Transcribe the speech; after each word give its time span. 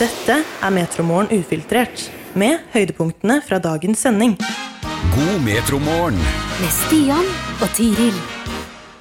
Dette 0.00 0.38
er 0.40 0.72
Metromorgen 0.72 1.28
ufiltrert, 1.36 2.06
med 2.38 2.62
høydepunktene 2.72 3.40
fra 3.44 3.58
dagens 3.60 4.00
sending. 4.06 4.38
God 5.12 5.42
metromorgen. 5.44 6.16
med 6.62 6.72
Stian 6.72 7.26
og 7.60 7.68
Tiril. 7.76 8.16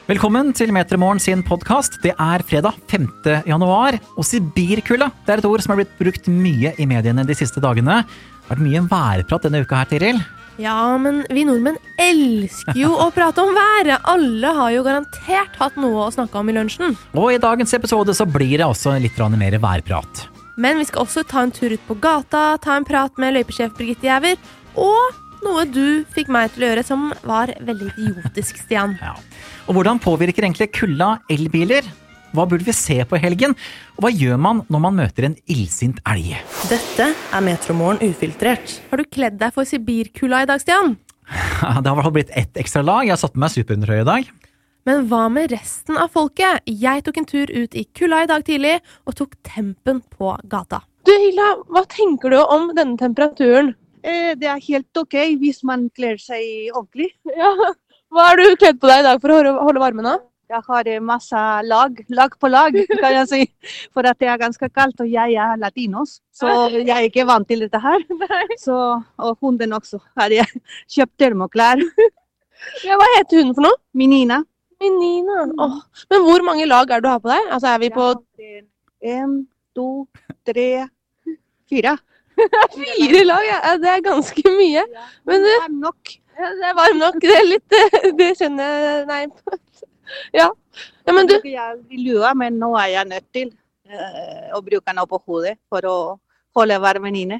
Velkommen 0.09 0.51
til 0.57 0.73
Metromorgen 0.75 1.21
sin 1.23 1.43
podkast. 1.47 1.95
Det 2.03 2.11
er 2.19 2.43
fredag 2.43 2.75
5. 2.91 3.07
januar. 3.47 3.95
Og 4.17 4.27
Sibirkulda 4.27 5.07
er 5.27 5.39
et 5.39 5.47
ord 5.47 5.63
som 5.63 5.71
har 5.71 5.79
blitt 5.79 5.95
brukt 6.01 6.27
mye 6.27 6.73
i 6.75 6.87
mediene 6.89 7.23
de 7.23 7.37
siste 7.39 7.63
dagene. 7.63 8.01
Det 8.03 8.49
har 8.49 8.57
vært 8.57 8.65
mye 8.65 8.83
værprat 8.91 9.47
denne 9.47 9.63
uka 9.63 9.79
her, 9.79 9.91
Tiril. 9.93 10.19
Ja, 10.59 10.97
men 10.99 11.23
vi 11.31 11.45
nordmenn 11.47 11.79
elsker 12.01 12.75
jo 12.75 12.91
å 12.99 13.07
prate 13.15 13.39
om 13.45 13.55
været. 13.55 14.03
Alle 14.11 14.51
har 14.59 14.75
jo 14.75 14.83
garantert 14.83 15.55
hatt 15.61 15.79
noe 15.79 16.09
å 16.09 16.11
snakke 16.11 16.35
om 16.41 16.51
i 16.51 16.57
lunsjen. 16.59 16.99
Og 17.15 17.31
i 17.31 17.39
dagens 17.39 17.71
episode 17.79 18.13
så 18.17 18.27
blir 18.27 18.57
det 18.59 18.67
også 18.67 18.97
litt 18.99 19.15
grann 19.15 19.39
mer 19.39 19.55
værprat. 19.63 20.27
Men 20.57 20.81
vi 20.81 20.87
skal 20.89 21.05
også 21.05 21.23
ta 21.27 21.45
en 21.45 21.53
tur 21.55 21.73
ut 21.73 21.87
på 21.87 21.97
gata, 22.01 22.57
ta 22.61 22.75
en 22.75 22.87
prat 22.87 23.17
med 23.21 23.35
løypesjef 23.37 23.73
Birgitte 23.77 24.09
Gjæver, 24.09 24.39
og 24.79 25.19
noe 25.45 25.65
du 25.69 26.03
fikk 26.13 26.29
meg 26.31 26.51
til 26.53 26.65
å 26.65 26.71
gjøre 26.71 26.85
som 26.85 27.09
var 27.27 27.53
veldig 27.65 27.93
idiotisk, 27.95 28.59
Stian. 28.61 28.97
Ja. 29.01 29.15
Og 29.67 29.77
hvordan 29.77 30.01
påvirker 30.01 30.45
egentlig 30.45 30.71
kulda 30.75 31.15
elbiler? 31.31 31.87
Hva 32.31 32.45
burde 32.47 32.63
vi 32.63 32.75
se 32.75 32.95
på 33.03 33.17
i 33.17 33.23
helgen? 33.23 33.55
Og 33.97 34.05
hva 34.05 34.11
gjør 34.13 34.37
man 34.39 34.61
når 34.71 34.83
man 34.85 34.99
møter 35.01 35.27
en 35.27 35.37
illsint 35.51 35.99
elg? 36.07 36.37
Dette 36.71 37.09
er 37.11 37.43
Metromorgen 37.43 37.99
ufiltrert. 38.07 38.77
Har 38.91 39.01
du 39.01 39.07
kledd 39.11 39.39
deg 39.41 39.55
for 39.55 39.67
sibirkulda 39.67 40.45
i 40.45 40.51
dag, 40.51 40.63
Stian? 40.63 40.95
Det 41.31 41.67
har 41.67 41.81
i 41.81 41.97
hvert 41.97 42.07
fall 42.07 42.15
blitt 42.15 42.31
ett 42.37 42.61
ekstra 42.61 42.85
lag. 42.85 43.03
Jeg 43.07 43.15
har 43.15 43.19
satt 43.19 43.35
på 43.35 43.43
meg 43.43 43.53
superundertøy 43.53 43.99
i 44.03 44.07
dag. 44.07 44.31
Men 44.87 45.03
hva 45.09 45.27
med 45.29 45.51
resten 45.53 45.97
av 46.01 46.09
folket? 46.15 46.63
Jeg 46.65 47.03
tok 47.05 47.19
en 47.21 47.27
tur 47.29 47.51
ut 47.53 47.75
i 47.77 47.83
kulda 47.97 48.23
i 48.25 48.29
dag 48.31 48.45
tidlig 48.47 48.77
og 49.05 49.15
tok 49.19 49.35
tempen 49.45 49.99
på 50.15 50.31
gata. 50.49 50.79
Du 51.05 51.11
Hilda, 51.13 51.51
hva 51.69 51.83
tenker 51.89 52.33
du 52.33 52.39
om 52.41 52.71
denne 52.77 52.97
temperaturen? 52.97 53.75
Eh, 54.03 54.33
Det 54.35 54.47
er 54.49 54.61
helt 54.67 54.97
OK 54.97 55.13
hvis 55.41 55.63
man 55.63 55.89
kler 55.93 56.17
seg 56.17 56.71
ordentlig. 56.73 57.11
Ja, 57.37 57.53
Hva 58.11 58.25
har 58.31 58.37
du 58.41 58.55
kledd 58.59 58.79
på 58.81 58.89
deg 58.89 59.03
i 59.03 59.07
dag 59.07 59.21
for 59.21 59.31
å 59.37 59.53
holde- 59.61 59.81
varmen? 59.85 60.03
da? 60.09 60.17
Jeg 60.51 60.63
har 60.67 60.87
eh, 60.91 60.99
masse 60.99 61.41
lag, 61.63 62.01
lag 62.11 62.33
på 62.41 62.49
lag, 62.51 62.73
kan 63.01 63.13
jeg 63.21 63.27
si. 63.29 63.41
For 63.93 64.03
at 64.09 64.17
det 64.19 64.27
er 64.27 64.41
ganske 64.41 64.67
kaldt, 64.73 64.99
og 64.99 65.07
jeg 65.07 65.37
er 65.39 65.55
latinos. 65.61 66.17
Så 66.35 66.49
jeg 66.73 66.89
er 66.91 67.05
ikke 67.07 67.23
vant 67.29 67.47
til 67.47 67.61
dette 67.63 67.79
her. 67.79 68.01
Så, 68.59 68.75
og 69.21 69.37
hunden 69.45 69.77
også. 69.77 70.01
Har 70.17 70.33
jeg 70.33 70.49
kjøpt 70.91 71.15
termoklær. 71.21 71.79
Ja, 72.83 72.97
hva 72.99 73.07
heter 73.15 73.39
hunden 73.39 73.55
for 73.55 73.69
noe? 73.69 73.79
Minina. 73.97 74.41
Minina. 74.81 75.43
Oh. 75.61 75.77
men 76.11 76.23
hvor 76.25 76.43
mange 76.45 76.65
lag 76.69 76.89
er 76.89 77.01
det 77.01 77.05
du 77.05 77.11
har 77.11 77.21
på 77.23 77.29
deg? 77.31 77.49
Altså, 77.53 77.67
Er 77.73 77.79
vi 77.83 77.89
på 77.93 78.07
En, 79.01 79.35
to, 79.75 79.87
tre, 80.45 80.87
fire. 81.69 81.95
fire 82.75 83.23
lag? 83.25 83.45
Ja, 83.49 83.75
det 83.81 83.89
er 83.93 84.03
ganske 84.05 84.43
mye. 84.57 84.83
Men 85.25 85.41
du, 85.45 85.49
Det 85.49 85.57
er 85.63 85.75
nok. 85.77 86.13
det 86.41 86.67
er 86.69 86.77
varm 86.77 86.99
nok. 87.01 87.19
Det 87.21 87.37
er 87.37 87.47
litt 87.47 87.77
eh, 87.77 88.11
Det 88.17 88.31
skjønner 88.39 88.75
jeg 88.85 89.05
Nei. 89.09 89.23
Ja. 90.35 90.49
ja, 91.07 91.13
men 91.15 91.27
du 91.29 91.37
Jeg 91.47 91.77
lue, 92.03 92.33
men 92.35 92.57
nå 92.59 92.73
er 92.75 92.89
jeg 92.97 93.07
nødt 93.07 93.27
til 93.31 93.53
eh, 93.87 94.49
å 94.51 94.59
bruke 94.65 94.83
den 94.91 94.99
på 95.07 95.19
hodet 95.23 95.55
for 95.71 95.87
å 95.87 95.95
holde 96.57 96.79
varmen 96.83 97.15
inne. 97.15 97.37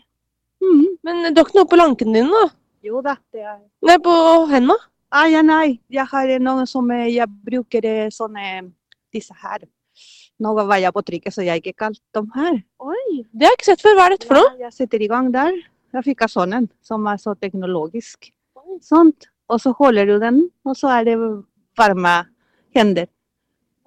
Mm. 0.64 0.86
Men 1.04 1.34
du 1.34 1.42
har 1.42 1.50
ikke 1.50 1.60
noe 1.60 1.68
på 1.68 1.80
lanken 1.82 2.16
din 2.16 2.32
da? 2.32 2.46
Jo 2.86 3.02
da, 3.06 3.18
det 3.34 3.44
er 3.44 3.58
Nei, 3.86 3.98
på 4.02 4.14
hendene? 4.50 4.78
Ah, 5.12 5.28
ja, 5.28 5.42
nei. 5.44 5.82
Jeg 5.92 6.08
har 6.08 6.30
noen 6.40 6.68
som 6.70 6.88
eh, 6.96 7.10
jeg 7.12 7.28
bruker 7.46 7.86
eh, 7.88 8.10
sånne 8.14 8.72
disse 9.12 9.36
her. 9.36 9.66
Nå 10.42 10.54
var 10.56 10.80
jeg 10.80 10.94
på 10.96 11.04
trykket, 11.06 11.36
så 11.36 11.44
jeg 11.46 11.62
ikke 11.62 11.76
kalte 11.84 12.02
dem 12.16 12.30
her. 12.34 12.62
Oi, 12.82 13.26
Det 13.30 13.46
har 13.46 13.52
jeg 13.52 13.60
ikke 13.60 13.68
sett 13.68 13.84
før. 13.84 13.98
Hva 13.98 14.06
er 14.08 14.16
dette 14.16 14.30
for 14.30 14.40
noe? 14.40 14.54
Ja, 14.56 14.70
jeg 14.70 14.78
setter 14.78 15.04
i 15.04 15.10
gang 15.12 15.28
der. 15.34 15.58
Jeg 15.92 16.06
fikk 16.08 16.24
av 16.26 16.32
sånn 16.32 16.56
en, 16.56 16.68
som 16.88 17.06
er 17.12 17.20
så 17.20 17.36
teknologisk. 17.36 18.32
Sånt. 18.82 19.28
Og 19.52 19.60
så 19.60 19.74
holder 19.76 20.08
du 20.08 20.16
den, 20.22 20.46
og 20.64 20.78
så 20.80 20.94
er 20.96 21.10
det 21.10 21.18
varme 21.78 22.14
hender. 22.74 23.10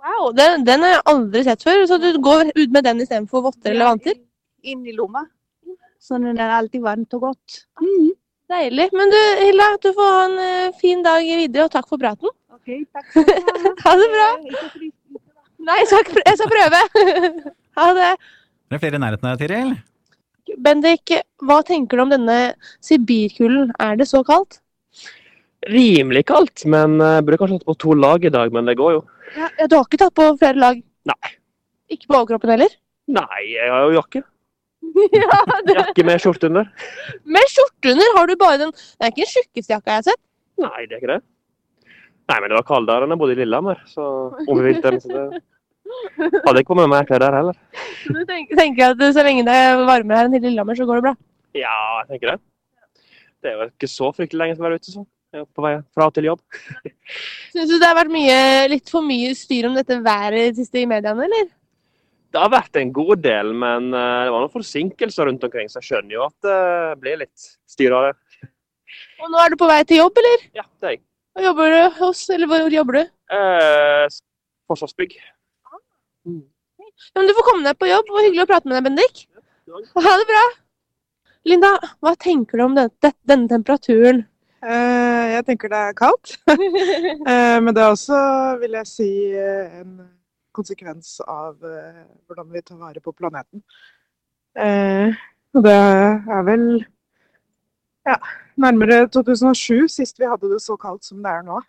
Wow, 0.04 0.28
den, 0.36 0.66
den 0.68 0.84
har 0.84 0.98
jeg 0.98 1.04
aldri 1.08 1.44
sett 1.46 1.64
før. 1.64 1.86
Så 1.88 1.96
du 2.02 2.10
går 2.20 2.50
ut 2.52 2.74
med 2.76 2.84
den 2.84 3.00
istedenfor 3.00 3.46
votter 3.46 3.72
eller 3.72 3.94
vanter? 3.94 4.18
I 4.60 4.76
lomma. 4.92 5.24
Så 5.96 6.20
den 6.20 6.36
er 6.36 6.52
alltid 6.58 6.84
varmt 6.84 7.16
og 7.16 7.30
godt. 7.30 7.62
Mhm. 7.80 8.12
Deilig. 8.54 8.88
Men 8.94 9.10
du, 9.10 9.20
Hilda, 9.42 9.68
du 9.82 9.90
får 9.96 10.10
ha 10.14 10.24
en 10.28 10.36
eh, 10.44 10.76
fin 10.80 11.02
dag 11.02 11.24
videre, 11.26 11.66
og 11.66 11.74
takk 11.74 11.88
for 11.90 12.00
praten. 12.00 12.30
Ok, 12.54 12.76
takk 12.94 13.10
skal 13.10 13.26
du 13.26 13.34
ha. 13.34 13.74
Ha 13.84 13.94
det 14.00 14.10
bra. 14.12 14.28
Nei, 15.64 15.80
jeg 15.80 15.88
skal, 15.90 16.22
jeg 16.22 16.40
skal 16.40 16.52
prøve. 16.54 16.84
Ha 17.80 17.88
det. 17.96 18.12
Det 18.70 18.76
er 18.76 18.82
flere 18.84 19.00
i 19.00 19.02
nærheten 19.02 19.26
her, 19.26 19.38
Tiril. 19.40 19.72
Bendik, 20.62 21.10
hva 21.42 21.56
tenker 21.66 21.98
du 21.98 22.04
om 22.04 22.12
denne 22.12 22.36
sibirkulden? 22.84 23.72
Er 23.82 23.98
det 23.98 24.06
så 24.06 24.22
kaldt? 24.26 24.60
rimelig 25.70 26.24
kaldt, 26.28 26.64
men 26.68 26.98
eh, 27.00 27.16
jeg 27.18 27.26
burde 27.26 27.40
kanskje 27.40 27.58
tatt 27.58 27.68
på 27.70 27.76
to 27.80 27.96
lag 27.98 28.24
i 28.24 28.32
dag, 28.32 28.52
men 28.52 28.68
det 28.68 28.76
går 28.80 28.98
jo. 28.98 29.02
Ja, 29.34 29.48
du 29.66 29.76
har 29.78 29.86
ikke 29.86 30.00
tatt 30.04 30.16
på 30.16 30.28
flere 30.40 30.60
lag? 30.60 30.80
Nei. 31.08 31.34
Ikke 31.92 32.08
på 32.08 32.18
overkroppen 32.18 32.54
heller? 32.54 32.76
Nei, 33.12 33.40
jeg 33.52 33.70
har 33.72 33.88
jo 33.88 33.98
jakke. 33.98 34.24
ja, 35.22 35.38
det. 35.66 35.76
Jakke 35.80 36.06
med 36.06 36.22
skjorte 36.22 36.50
under. 36.50 36.68
Med 37.36 37.50
skjorte 37.50 37.94
under 37.94 38.18
har 38.18 38.30
du 38.30 38.34
bare 38.40 38.60
den 38.62 38.74
Det 38.74 39.06
er 39.06 39.12
ikke 39.12 39.24
den 39.24 39.32
tjukkeste 39.32 39.74
jakka 39.74 39.90
jeg 39.90 40.02
har 40.02 40.06
sett. 40.10 40.22
Nei, 40.64 40.84
det 40.86 40.96
er 40.96 41.02
ikke 41.02 41.12
det. 41.16 41.22
Nei, 42.30 42.38
men 42.38 42.48
det 42.48 42.56
var 42.56 42.68
kaldere 42.68 43.04
enn 43.04 43.12
jeg 43.12 43.20
bodde 43.20 43.34
i 43.34 43.38
Lillehammer, 43.42 43.80
så 43.90 44.04
om 44.48 44.60
vinteren, 44.64 45.02
så 45.02 45.10
det 45.10 45.24
hadde 46.46 46.62
ikke 46.62 46.70
kommet 46.70 46.86
med 46.86 46.94
mer 46.94 47.08
klær 47.08 47.20
der 47.20 47.36
heller. 47.36 47.58
Du 48.06 48.22
tenker, 48.24 48.56
tenker 48.56 48.94
at 48.94 49.02
så 49.16 49.24
lenge 49.26 49.44
det 49.44 49.56
er 49.60 49.82
varmere 49.84 50.22
her 50.22 50.30
enn 50.30 50.38
i 50.38 50.40
Lillehammer, 50.46 50.78
så 50.78 50.86
går 50.88 51.02
det 51.02 51.06
bra? 51.10 51.14
Ja, 51.58 51.74
jeg 52.00 52.14
tenker 52.14 52.32
det. 52.32 52.38
Det 53.44 53.50
er 53.50 53.58
jo 53.58 53.68
ikke 53.68 53.90
så 53.92 54.08
fryktelig 54.16 54.40
lenge 54.40 54.56
til 54.56 54.64
å 54.64 54.68
være 54.68 54.80
ute, 54.80 54.94
sånn 54.94 55.10
på 55.42 55.64
vei 55.64 55.74
fra 55.94 56.08
til 56.14 56.28
jobb. 56.30 56.40
Syns 57.52 57.70
du 57.70 57.76
det 57.76 57.88
har 57.88 57.98
vært 57.98 58.12
mye, 58.14 58.38
litt 58.70 58.90
for 58.92 59.04
mye 59.06 59.34
styr 59.36 59.68
om 59.68 59.76
dette 59.76 59.98
været 60.04 60.58
siste 60.58 60.82
i 60.82 60.88
mediene, 60.88 61.26
eller? 61.26 61.50
Det 62.34 62.42
har 62.42 62.50
vært 62.50 62.74
en 62.80 62.90
god 62.90 63.20
del, 63.22 63.52
men 63.54 63.92
eh, 63.94 64.20
det 64.26 64.32
var 64.34 64.42
noen 64.42 64.50
forsinkelser 64.50 65.28
rundt 65.30 65.44
omkring, 65.46 65.68
så 65.70 65.78
jeg 65.78 65.86
skjønner 65.86 66.16
jo 66.16 66.24
at 66.26 66.46
det 66.46 66.62
blir 66.98 67.20
litt 67.20 67.44
styr 67.70 67.94
av 67.94 68.08
det. 68.08 68.48
Og 69.22 69.30
nå 69.30 69.38
er 69.38 69.54
du 69.54 69.56
på 69.60 69.68
vei 69.70 69.76
til 69.86 70.00
jobb, 70.00 70.18
eller? 70.18 70.42
Ja, 70.58 70.64
det 70.82 70.88
er 70.88 70.96
jeg. 70.96 71.02
Hva 71.34 71.44
jobber 71.46 71.70
du 71.70 72.00
hos, 72.00 72.24
eller 72.34 72.50
hvor 72.50 72.74
jobber 72.74 72.98
du? 72.98 73.12
Eh, 73.38 74.16
Forsvarsbygg. 74.70 75.14
Ja, 75.14 77.20
men 77.20 77.30
du 77.30 77.34
får 77.38 77.46
komme 77.46 77.66
deg 77.66 77.78
på 77.78 77.90
jobb. 77.90 78.10
Det 78.10 78.16
var 78.16 78.26
hyggelig 78.26 78.44
å 78.44 78.50
prate 78.50 78.70
med 78.70 78.78
deg, 78.78 78.84
Bendik. 78.88 79.24
Ha 79.94 80.16
det 80.18 80.26
bra. 80.28 80.44
Linda, 81.54 81.70
hva 82.02 82.14
tenker 82.20 82.58
du 82.58 82.66
om 82.66 82.76
denne, 82.76 83.12
denne 83.28 83.50
temperaturen? 83.50 84.24
Eh, 84.64 85.24
jeg 85.34 85.46
tenker 85.48 85.70
det 85.70 85.80
er 85.90 85.96
kaldt. 85.98 86.36
Eh, 87.24 87.58
men 87.62 87.72
det 87.74 87.82
er 87.82 87.94
også, 87.94 88.18
vil 88.60 88.74
jeg 88.78 88.88
si, 88.88 89.10
eh, 89.38 89.80
en 89.80 89.90
konsekvens 90.54 91.18
av 91.26 91.60
eh, 91.66 92.02
hvordan 92.28 92.50
vi 92.52 92.62
tar 92.62 92.80
vare 92.80 93.02
på 93.04 93.14
planeten. 93.16 93.62
Eh, 94.54 95.14
og 95.54 95.66
det 95.66 95.74
er 95.74 96.42
vel 96.46 96.66
ja, 98.06 98.18
nærmere 98.60 99.04
2007 99.12 99.88
sist 99.92 100.20
vi 100.20 100.28
hadde 100.30 100.50
det 100.52 100.60
så 100.62 100.76
kaldt 100.80 101.06
som 101.06 101.22
det 101.24 101.32
er 101.32 101.46
nå. 101.46 101.60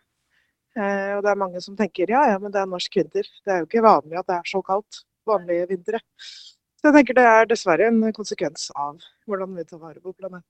Eh, 0.75 1.13
og 1.15 1.23
det 1.23 1.31
er 1.31 1.39
mange 1.39 1.61
som 1.63 1.77
tenker 1.79 2.11
ja, 2.11 2.25
ja, 2.33 2.39
men 2.41 2.53
det 2.53 2.61
er 2.61 2.69
norsk 2.69 2.99
vinter. 2.99 3.27
Det 3.45 3.53
er 3.53 3.63
jo 3.63 3.69
ikke 3.69 3.85
vanlig 3.85 4.19
at 4.19 4.27
det 4.29 4.39
er 4.39 4.51
så 4.51 4.61
kaldt 4.65 5.05
vanlige 5.25 5.69
vintre. 5.71 6.01
Så 6.19 6.89
jeg 6.89 6.97
tenker 6.99 7.17
det 7.17 7.25
er 7.29 7.49
dessverre 7.49 7.89
en 7.89 8.03
konsekvens 8.13 8.69
av 8.75 8.99
hvordan 9.25 9.55
vi 9.57 9.65
tar 9.65 9.81
vare 9.81 10.01
på 10.01 10.13
planeten. 10.13 10.45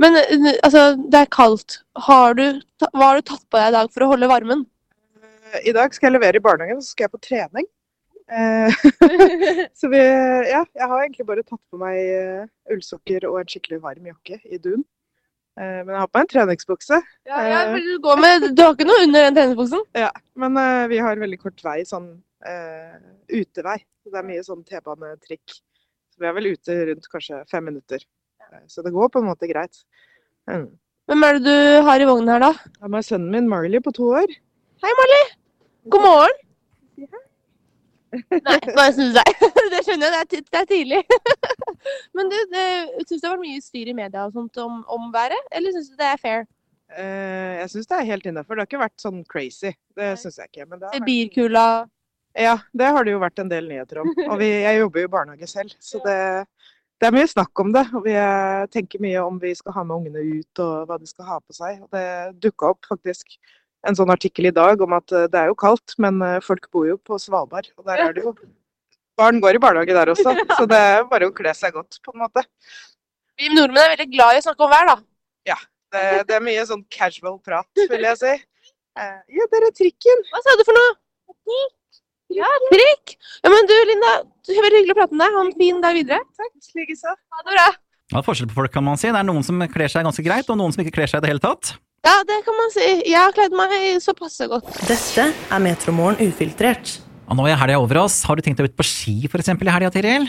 Men 0.00 0.18
altså, 0.20 0.92
det 1.08 1.22
er 1.22 1.32
kaldt. 1.32 1.80
Har 2.06 2.36
du, 2.36 2.44
hva 2.92 3.06
har 3.06 3.18
du 3.18 3.30
tatt 3.30 3.46
på 3.48 3.56
deg 3.56 3.70
i 3.70 3.76
dag 3.78 3.94
for 3.94 4.04
å 4.04 4.10
holde 4.12 4.28
varmen? 4.30 4.66
Eh, 5.50 5.68
I 5.70 5.74
dag 5.76 5.94
skal 5.94 6.10
jeg 6.10 6.18
levere 6.18 6.40
i 6.40 6.44
barnehagen, 6.44 6.80
så 6.82 6.94
skal 6.94 7.06
jeg 7.06 7.14
på 7.14 7.22
trening. 7.26 7.68
Eh, 8.30 8.86
så 9.78 9.90
vi, 9.90 10.00
ja, 10.00 10.62
jeg 10.62 10.88
har 10.92 11.02
egentlig 11.02 11.26
bare 11.28 11.44
tatt 11.44 11.62
på 11.72 11.80
meg 11.80 11.98
eh, 11.98 12.48
ullsokker 12.70 13.26
og 13.30 13.40
en 13.40 13.50
skikkelig 13.50 13.80
varm 13.82 14.10
jakke 14.12 14.40
i 14.46 14.60
dun. 14.62 14.86
Men 15.60 15.90
jeg 15.90 15.98
har 15.98 16.08
på 16.08 16.20
en 16.22 16.28
treningsbukse. 16.30 16.96
Ja, 17.28 17.40
ja, 17.44 17.56
du, 17.74 17.96
går 18.00 18.20
med, 18.22 18.44
du 18.56 18.60
har 18.62 18.70
ikke 18.72 18.86
noe 18.86 19.02
under 19.04 19.26
den 19.26 19.34
treningsbuksen? 19.36 19.82
Ja, 20.06 20.08
men 20.40 20.54
vi 20.88 21.00
har 21.02 21.20
veldig 21.20 21.36
kort 21.42 21.58
vei, 21.66 21.82
sånn 21.84 22.06
uh, 22.46 22.94
utevei. 23.28 23.74
Så 24.00 24.14
det 24.14 24.22
er 24.22 24.28
mye 24.30 24.44
sånn 24.46 24.62
T-bane-trikk. 24.64 25.58
Så 26.14 26.22
vi 26.22 26.30
er 26.30 26.36
vel 26.38 26.48
ute 26.54 26.78
rundt 26.92 27.10
kanskje 27.12 27.42
fem 27.50 27.66
minutter. 27.68 28.06
Så 28.72 28.86
det 28.86 28.94
går 28.94 29.12
på 29.12 29.20
en 29.20 29.28
måte 29.28 29.50
greit. 29.50 29.82
Mm. 30.48 30.70
Hvem 31.10 31.28
er 31.28 31.36
det 31.36 31.44
du 31.50 31.90
har 31.90 32.06
i 32.06 32.08
vognen 32.08 32.32
her, 32.38 32.46
da? 32.46 32.54
Jeg 32.70 32.86
har 32.86 32.94
med 32.96 33.10
sønnen 33.10 33.36
min 33.36 33.52
Marley 33.52 33.84
på 33.84 33.92
to 34.00 34.14
år. 34.22 34.32
Hei, 34.80 34.96
Marley. 35.02 35.39
God 35.84 36.02
morgen. 36.04 36.36
Nei, 38.10 38.56
bare 38.74 38.90
snu 38.92 39.12
deg. 39.14 39.28
Det 39.72 39.82
skjønner 39.86 40.16
jeg, 40.16 40.26
det 40.32 40.38
er, 40.40 40.46
er 40.60 40.66
tidlig. 40.68 41.00
Men 42.16 42.30
du, 42.32 42.36
det- 42.50 43.04
syns 43.06 43.20
det 43.22 43.28
har 43.28 43.36
vært 43.36 43.44
mye 43.46 43.62
styr 43.62 43.92
i 43.92 43.94
media 43.96 44.24
og 44.26 44.34
sånt 44.34 44.58
om, 44.62 44.80
om 44.90 45.12
været, 45.14 45.38
eller 45.54 45.76
syns 45.76 45.92
du 45.92 45.96
det 46.00 46.08
er 46.10 46.18
fair? 46.20 46.42
Uh, 46.90 47.60
jeg 47.62 47.70
syns 47.70 47.86
det 47.86 47.96
er 48.00 48.08
helt 48.10 48.26
innafor. 48.26 48.58
Det 48.58 48.64
har 48.64 48.70
ikke 48.72 48.82
vært 48.82 49.04
sånn 49.04 49.22
crazy. 49.30 49.70
Det 49.96 50.10
syns 50.18 50.40
jeg 50.42 50.50
ikke. 50.50 50.66
Men 50.66 50.80
det 50.82 50.88
har 50.90 50.96
vært- 50.98 51.06
Ja, 52.38 52.56
det 52.74 52.90
har 52.94 53.06
det 53.06 53.14
jo 53.14 53.22
vært 53.22 53.40
en 53.42 53.48
del 53.50 53.70
nyheter 53.70 54.02
om. 54.02 54.10
Og 54.26 54.36
vi, 54.42 54.50
jeg 54.66 54.82
jobber 54.82 55.00
jo 55.04 55.08
i 55.08 55.14
barnehage 55.14 55.48
selv, 55.50 55.72
så 55.82 55.98
det, 56.04 56.18
det 57.00 57.08
er 57.08 57.14
mye 57.14 57.30
snakk 57.30 57.62
om 57.62 57.72
det. 57.74 57.86
Og 57.94 58.04
vi 58.04 58.12
eh, 58.18 58.66
tenker 58.74 59.02
mye 59.02 59.22
om 59.22 59.38
vi 59.42 59.54
skal 59.58 59.74
ha 59.78 59.86
med 59.86 59.96
ungene 60.02 60.22
ut 60.42 60.62
og 60.66 60.90
hva 60.90 60.98
de 61.02 61.08
skal 61.10 61.26
ha 61.30 61.38
på 61.42 61.56
seg. 61.56 61.78
Og 61.86 61.94
det 61.94 62.04
dukka 62.42 62.74
opp 62.74 62.86
faktisk 62.90 63.38
en 63.88 63.96
sånn 63.96 64.12
artikkel 64.12 64.50
i 64.50 64.54
dag 64.54 64.80
om 64.84 64.94
at 64.96 65.12
eh, 65.16 65.28
det 65.32 65.40
er 65.40 65.50
jo 65.50 65.58
kaldt, 65.58 65.96
men 66.02 66.20
eh, 66.24 66.38
folk 66.44 66.68
bor 66.74 66.88
jo 66.88 66.96
på 66.98 67.18
Svalbard. 67.20 67.70
Og 67.80 67.86
der 67.88 68.04
er 68.06 68.16
det 68.16 68.26
jo 68.26 68.34
Barn 69.20 69.36
går 69.42 69.58
i 69.58 69.60
barnehage 69.60 69.92
der 69.92 70.08
også, 70.08 70.32
så 70.58 70.64
det 70.70 70.78
er 70.80 71.02
bare 71.10 71.28
å 71.28 71.34
kle 71.36 71.52
seg 71.56 71.74
godt, 71.76 71.98
på 72.04 72.14
en 72.14 72.22
måte. 72.22 72.44
Vi 73.40 73.50
nordmenn 73.52 73.82
er 73.82 73.92
veldig 73.92 74.06
glad 74.14 74.36
i 74.36 74.40
å 74.40 74.46
snakke 74.46 74.64
om 74.64 74.72
vær, 74.72 74.88
da. 74.88 74.94
Ja. 75.50 75.58
Det, 75.92 76.04
det 76.28 76.36
er 76.38 76.44
mye 76.46 76.62
sånn 76.68 76.86
casual 76.92 77.36
prat, 77.44 77.68
vil 77.90 78.06
jeg 78.06 78.20
si. 78.20 78.32
Eh, 79.00 79.18
ja, 79.36 79.48
der 79.52 79.66
er 79.66 79.74
trikken. 79.76 80.24
Hva 80.30 80.40
sa 80.44 80.54
du 80.56 80.64
for 80.64 80.78
noe? 80.78 80.96
Ja, 82.30 82.48
trikk! 82.70 83.16
Ja, 83.42 83.50
men 83.50 83.66
du, 83.66 83.74
Linda, 83.90 84.14
det 84.46 84.54
er 84.54 84.64
veldig 84.64 84.80
hyggelig 84.80 84.94
å 84.94 84.98
prate 85.00 85.16
med 85.16 85.24
deg. 85.24 85.36
Ha 85.36 85.44
en 85.44 85.54
fin 85.58 85.80
dag 85.82 85.96
videre. 85.98 86.20
Takk, 86.38 86.72
likeså. 86.78 87.14
Ha 87.34 87.44
det 87.44 87.56
bra. 87.56 87.66
Ja, 87.66 88.14
det 88.14 88.20
er 88.22 88.26
forskjell 88.26 88.50
på 88.50 88.58
folk, 88.60 88.72
kan 88.74 88.86
man 88.86 89.00
si. 89.00 89.10
Det 89.10 89.18
er 89.18 89.26
noen 89.26 89.44
som 89.46 89.58
kler 89.70 89.90
seg 89.90 90.06
ganske 90.06 90.24
greit, 90.26 90.48
og 90.50 90.58
noen 90.58 90.74
som 90.74 90.84
ikke 90.84 90.94
kler 91.00 91.10
seg 91.10 91.20
i 91.20 91.26
det 91.26 91.32
hele 91.32 91.42
tatt. 91.42 91.74
Ja, 92.06 92.14
det 92.24 92.38
kan 92.46 92.56
man 92.56 92.70
si. 92.72 92.84
Jeg 93.10 93.18
har 93.20 93.34
kledd 93.36 93.52
meg 93.56 93.74
så 94.00 94.14
passe 94.16 94.46
godt. 94.48 94.68
Dette 94.88 95.26
er 95.52 95.60
Metromorgen 95.62 96.30
ufiltrert. 96.32 96.94
Og 97.30 97.36
nå 97.38 97.44
er 97.46 97.58
helga 97.60 97.76
over 97.82 98.00
oss. 98.06 98.22
Har 98.26 98.38
du 98.38 98.42
tenkt 98.42 98.58
deg 98.58 98.70
ut 98.72 98.78
på 98.78 98.86
ski 98.88 99.16
for 99.30 99.42
eksempel 99.42 99.68
i 99.68 99.74
helga, 99.74 99.90
Tiril? 99.94 100.24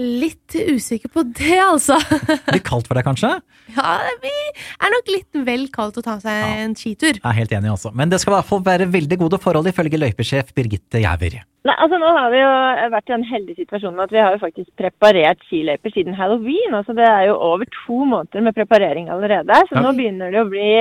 Litt 0.00 0.56
usikker 0.56 1.12
på 1.12 1.22
det, 1.36 1.58
altså. 1.60 1.98
Litt 2.54 2.64
kaldt 2.66 2.88
for 2.88 2.96
deg, 2.98 3.04
kanskje? 3.06 3.30
Ja, 3.76 3.94
det 4.24 4.32
er 4.32 4.92
nok 4.92 5.10
litt 5.12 5.40
vel 5.46 5.66
kaldt 5.72 6.00
å 6.00 6.04
ta 6.04 6.16
seg 6.20 6.32
Ja. 6.32 6.50
en 6.64 6.74
skitur. 6.76 7.18
Jeg 7.20 7.24
er 7.28 7.36
helt 7.38 7.52
enig, 7.54 7.70
altså. 7.74 7.92
Men 7.94 8.10
det 8.12 8.18
skal 8.22 8.32
i 8.34 8.36
hvert 8.40 8.48
fall 8.48 8.64
være 8.66 8.88
veldig 8.90 9.18
gode 9.20 9.38
forhold, 9.40 9.68
ifølge 9.68 10.00
løypesjef 10.00 10.50
Birgitte 10.56 11.04
Gjæver. 11.04 11.42
Nei, 11.62 11.74
altså 11.78 11.98
Nå 12.02 12.08
har 12.16 12.32
vi 12.32 12.40
jo 12.40 12.48
vært 12.90 13.10
i 13.10 13.14
en 13.14 13.24
heldig 13.26 13.54
situasjon 13.54 13.94
med 13.94 14.08
at 14.08 14.14
vi 14.16 14.18
har 14.18 14.34
jo 14.34 14.40
faktisk 14.42 14.70
preparert 14.80 15.44
skiløyper 15.46 15.92
siden 15.94 16.16
halloween. 16.18 16.74
altså 16.74 16.96
Det 16.98 17.06
er 17.06 17.28
jo 17.28 17.36
over 17.38 17.68
to 17.76 17.98
måneder 18.02 18.42
med 18.42 18.56
preparering 18.56 19.10
allerede. 19.14 19.60
Så 19.70 19.76
Ja. 19.78 19.82
nå 19.84 19.92
begynner 19.94 20.32
det 20.34 20.42
å 20.42 20.50
bli 20.50 20.72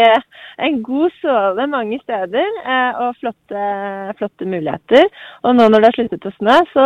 en 0.57 0.81
god 0.81 1.13
sove 1.21 1.67
mange 1.69 2.01
steder 2.01 2.49
eh, 2.65 2.91
og 2.97 3.13
flotte, 3.21 3.61
flotte 4.17 4.49
muligheter. 4.49 5.05
Og 5.43 5.55
nå 5.55 5.69
når 5.69 5.77
det 5.77 5.89
har 5.91 5.99
sluttet 5.99 6.25
å 6.25 6.35
snø, 6.39 6.57
så, 6.73 6.85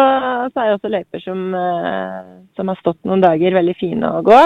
så 0.52 0.60
er 0.60 0.68
jo 0.68 0.78
også 0.78 0.92
løyper 0.92 1.24
som, 1.24 1.48
eh, 1.56 2.22
som 2.60 2.68
har 2.68 2.82
stått 2.84 3.00
noen 3.08 3.24
dager, 3.24 3.56
veldig 3.56 3.80
fine 3.80 4.04
å 4.12 4.24
gå. 4.28 4.42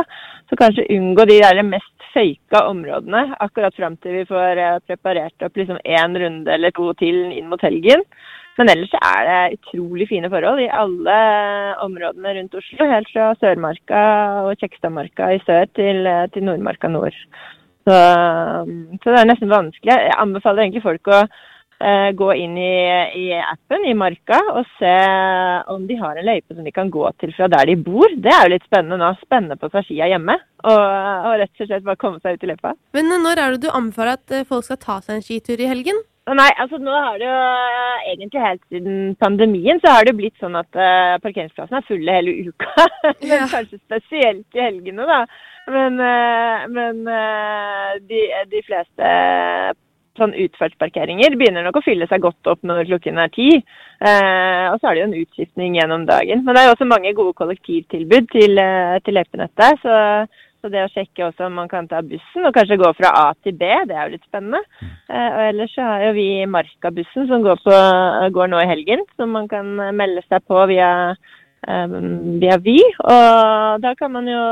Så 0.50 0.62
kanskje 0.62 0.90
unngå 0.94 1.26
de 1.26 1.42
der 1.42 1.64
mest 1.66 1.96
føyka 2.14 2.68
områdene 2.70 3.34
akkurat 3.42 3.74
fram 3.74 3.98
til 3.98 4.22
vi 4.22 4.26
får 4.30 4.62
eh, 4.62 4.82
preparert 4.86 5.42
opp 5.42 5.58
liksom 5.58 5.82
én 5.86 6.14
runde 6.22 6.54
eller 6.54 6.70
to 6.70 6.94
til 7.02 7.32
inn 7.34 7.50
mot 7.50 7.62
helgen. 7.66 8.06
Men 8.60 8.74
ellers 8.74 8.92
er 9.00 9.22
det 9.24 9.60
utrolig 9.60 10.10
fine 10.10 10.28
forhold 10.32 10.60
i 10.60 10.72
alle 10.82 11.20
områdene 11.86 12.34
rundt 12.36 12.58
Oslo. 12.60 12.88
Helt 12.92 13.12
fra 13.14 13.30
Sørmarka 13.40 14.02
og 14.44 14.60
Kjekstadmarka 14.60 15.30
i 15.32 15.40
sør 15.46 15.70
til, 15.80 16.10
til 16.34 16.44
Nordmarka 16.44 16.92
nord. 16.92 17.16
Så, 17.88 17.96
så 19.00 19.14
det 19.14 19.22
er 19.22 19.30
nesten 19.30 19.54
vanskelig. 19.54 19.96
Jeg 19.96 20.18
anbefaler 20.20 20.66
egentlig 20.66 20.84
folk 20.84 21.08
å 21.08 21.22
eh, 21.24 22.10
gå 22.20 22.28
inn 22.36 22.58
i, 22.60 22.76
i 23.22 23.26
appen 23.40 23.88
i 23.88 23.96
Marka 23.98 24.42
og 24.52 24.68
se 24.76 24.92
om 25.72 25.88
de 25.88 25.98
har 26.02 26.20
en 26.20 26.28
løype 26.28 26.54
som 26.54 26.68
de 26.68 26.76
kan 26.76 26.92
gå 26.92 27.08
til 27.24 27.34
fra 27.38 27.48
der 27.56 27.72
de 27.72 27.80
bor. 27.80 28.12
Det 28.12 28.36
er 28.36 28.44
jo 28.44 28.54
litt 28.58 28.68
spennende 28.68 29.00
nå. 29.00 29.14
Spenne 29.24 29.58
på 29.60 29.72
seg 29.72 29.88
skia 29.88 30.12
hjemme 30.12 30.36
og, 30.36 30.76
og 30.76 31.40
rett 31.46 31.64
og 31.64 31.72
slett 31.72 31.88
bare 31.88 32.04
komme 32.04 32.20
seg 32.20 32.36
ut 32.36 32.46
i 32.46 32.52
løypa. 32.52 32.76
Men 33.00 33.16
eh, 33.16 33.24
når 33.24 33.44
er 33.46 33.56
det 33.56 33.64
du 33.66 33.72
anbefaler 33.72 34.20
at 34.20 34.36
eh, 34.36 34.48
folk 34.52 34.68
skal 34.68 34.84
ta 34.84 35.00
seg 35.00 35.18
en 35.18 35.26
skitur 35.26 35.64
i 35.64 35.72
helgen? 35.72 36.04
Nei, 36.38 36.50
altså 36.62 36.78
nå 36.78 36.94
har 36.94 37.18
det 37.18 37.26
jo 37.26 37.36
eh, 37.36 38.08
egentlig 38.12 38.42
helt 38.44 38.64
siden 38.70 38.98
pandemien 39.18 39.80
så 39.82 39.96
har 39.96 40.06
det 40.06 40.14
blitt 40.18 40.36
sånn 40.42 40.58
at 40.60 40.70
uh, 40.78 41.18
parkeringsplassene 41.24 41.80
er 41.82 41.88
fulle 41.88 42.18
hele 42.20 42.36
uka. 42.50 42.88
men 43.30 43.46
kanskje 43.50 43.80
spesielt 43.80 44.58
i 44.60 44.66
helgene, 44.68 45.08
da. 45.10 45.24
Men, 45.74 45.98
uh, 45.98 46.66
men 46.76 47.02
uh, 47.08 47.96
de, 48.10 48.26
de 48.52 48.66
fleste 48.68 49.14
sånn 50.20 50.36
utfartsparkeringer 50.44 51.38
begynner 51.40 51.64
nok 51.66 51.80
å 51.80 51.86
fylle 51.86 52.08
seg 52.10 52.22
godt 52.26 52.50
opp 52.52 52.66
når 52.68 52.90
klokken 52.90 53.22
er 53.24 53.32
ti. 53.32 53.48
Eh, 53.56 54.66
og 54.68 54.76
så 54.82 54.90
er 54.90 54.98
det 54.98 55.00
jo 55.00 55.08
en 55.08 55.18
utskiftning 55.22 55.78
gjennom 55.78 56.04
dagen. 56.10 56.44
Men 56.44 56.56
det 56.56 56.62
er 56.62 56.68
jo 56.68 56.74
også 56.76 56.88
mange 56.90 57.14
gode 57.16 57.38
kollektivtilbud 57.40 58.28
til, 58.34 58.60
til 59.06 59.16
løypenettet. 59.16 59.80
Så, 59.86 59.96
så 60.60 60.72
det 60.72 60.82
å 60.84 60.92
sjekke 60.92 61.26
også 61.30 61.48
om 61.48 61.58
man 61.62 61.70
kan 61.72 61.88
ta 61.88 62.02
bussen 62.04 62.48
og 62.48 62.54
kanskje 62.56 62.80
gå 62.82 62.92
fra 62.98 63.12
A 63.16 63.26
til 63.46 63.56
B, 63.60 63.68
det 63.88 63.96
er 63.96 64.10
jo 64.10 64.16
litt 64.18 64.28
spennende. 64.28 64.60
Eh, 64.82 65.30
og 65.30 65.44
ellers 65.46 65.74
så 65.76 65.88
har 65.88 66.08
jo 66.08 66.16
vi 66.18 66.30
Markabussen 66.52 67.30
som 67.30 67.46
går, 67.46 67.62
på, 67.64 67.76
går 68.36 68.52
nå 68.52 68.60
i 68.64 68.70
helgen, 68.70 69.06
som 69.16 69.32
man 69.38 69.48
kan 69.52 69.70
melde 69.96 70.26
seg 70.28 70.44
på 70.52 70.66
via, 70.72 70.92
eh, 71.64 71.96
via 72.44 72.60
Vy. 72.66 72.78
Og 73.06 73.80
da 73.86 73.96
kan 74.00 74.14
man 74.18 74.28
jo 74.28 74.44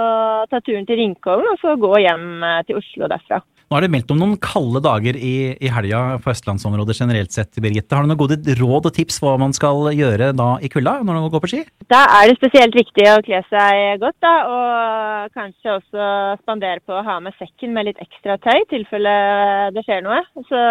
ta 0.52 0.64
turen 0.64 0.88
til 0.88 1.02
Ringkollen 1.02 1.52
og 1.52 1.60
så 1.64 1.76
gå 1.80 1.94
hjem 2.06 2.28
eh, 2.40 2.64
til 2.70 2.80
Oslo 2.80 3.12
derfra. 3.12 3.44
Nå 3.68 3.76
er 3.76 3.84
det 3.84 3.90
meldt 3.92 4.12
om 4.14 4.20
noen 4.22 4.38
kalde 4.40 4.80
dager 4.80 5.18
i, 5.20 5.52
i 5.60 5.70
helga 5.76 6.00
på 6.24 6.32
østlandsområdet 6.32 6.94
generelt 6.96 7.34
sett, 7.36 7.58
Birgitte. 7.60 7.98
Har 7.98 8.06
du 8.06 8.08
noen 8.08 8.20
gode 8.22 8.54
råd 8.56 8.88
og 8.88 8.94
tips 8.96 9.18
hva 9.20 9.34
man 9.42 9.52
skal 9.56 9.90
gjøre 9.92 10.30
da 10.40 10.46
i 10.64 10.70
kulda 10.72 10.94
når 11.02 11.18
man 11.18 11.26
går 11.34 11.42
på 11.44 11.50
ski? 11.52 11.60
Da 11.92 12.06
er 12.16 12.30
det 12.30 12.38
spesielt 12.38 12.78
viktig 12.80 13.10
å 13.12 13.18
kle 13.26 13.42
seg 13.50 14.00
godt, 14.00 14.16
da, 14.24 14.32
og 14.48 15.34
kanskje 15.36 15.74
også 15.74 16.06
spandere 16.46 16.80
på 16.88 16.96
å 16.96 17.04
ha 17.04 17.18
med 17.26 17.36
sekken 17.42 17.76
med 17.76 17.90
litt 17.90 18.00
ekstra 18.06 18.38
tøy, 18.40 18.56
i 18.62 18.70
tilfelle 18.72 19.16
det 19.76 19.84
skjer 19.84 20.06
noe. 20.06 20.22
Så, 20.48 20.62